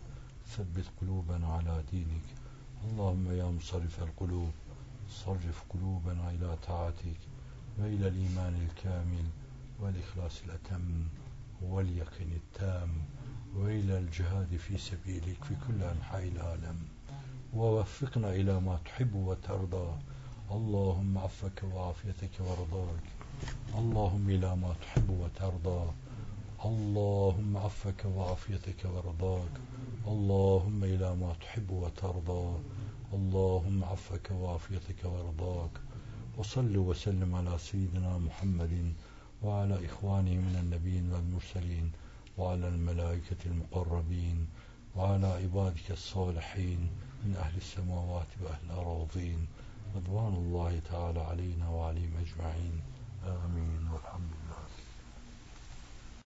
ثبت 0.46 0.84
قلوبنا 1.00 1.46
على 1.46 1.82
دينك. 1.92 2.26
اللهم 2.84 3.32
يا 3.32 3.44
مصرف 3.44 4.02
القلوب 4.02 4.50
صرف 5.10 5.62
قلوبنا 5.70 6.30
إلى 6.30 6.56
طاعتك. 6.68 7.20
وإلى 7.78 8.08
الإيمان 8.08 8.68
الكامل 8.68 9.26
والإخلاص 9.80 10.42
الأتم 10.44 11.04
واليقين 11.62 12.32
التام. 12.32 12.90
وإلى 13.56 13.98
الجهاد 13.98 14.56
في 14.56 14.78
سبيلك 14.78 15.44
في 15.44 15.54
كل 15.66 15.82
أنحاء 15.82 16.28
العالم. 16.28 16.78
ووفقنا 17.56 18.30
إلى 18.30 18.60
ما 18.60 18.78
تحب 18.84 19.14
وترضى. 19.14 19.88
اللهم 20.50 21.18
عفك 21.18 21.62
وعافيتك 21.74 22.30
ورضاك 22.40 23.04
اللهم 23.78 24.28
إلى 24.28 24.56
ما 24.56 24.74
تحب 24.82 25.10
وترضى. 25.10 25.90
اللهم 26.64 27.56
عفك 27.56 28.04
وعافيتك 28.04 28.84
ورضاك 28.84 29.54
اللهم 30.06 30.84
إلى 30.84 31.16
ما 31.16 31.34
تحب 31.40 31.70
وترضى. 31.70 32.58
اللهم 33.12 33.84
عفك 33.84 34.30
وعافيتك 34.30 35.04
ورضاك 35.04 35.70
وصل 36.38 36.76
وسلم 36.76 37.34
على 37.34 37.58
سيدنا 37.58 38.18
محمد 38.18 38.94
وعلى 39.42 39.86
إخوانه 39.86 40.30
من 40.30 40.56
النبيين 40.62 41.12
والمرسلين 41.12 41.92
وعلى 42.38 42.68
الملائكة 42.68 43.40
المقربين 43.46 44.46
وعلى 44.96 45.26
عبادك 45.26 45.90
الصالحين. 45.90 46.90
من 47.24 47.36
أهل 47.36 47.56
السماوات 47.56 48.26
وأهل 48.42 48.64
الأراضين 48.70 49.46
رضوان 49.96 50.34
الله 50.34 50.80
تعالى 50.90 51.20
علينا 51.20 51.68
وعليهم 51.68 52.12
أجمعين. 52.16 52.80
آمين. 53.26 53.88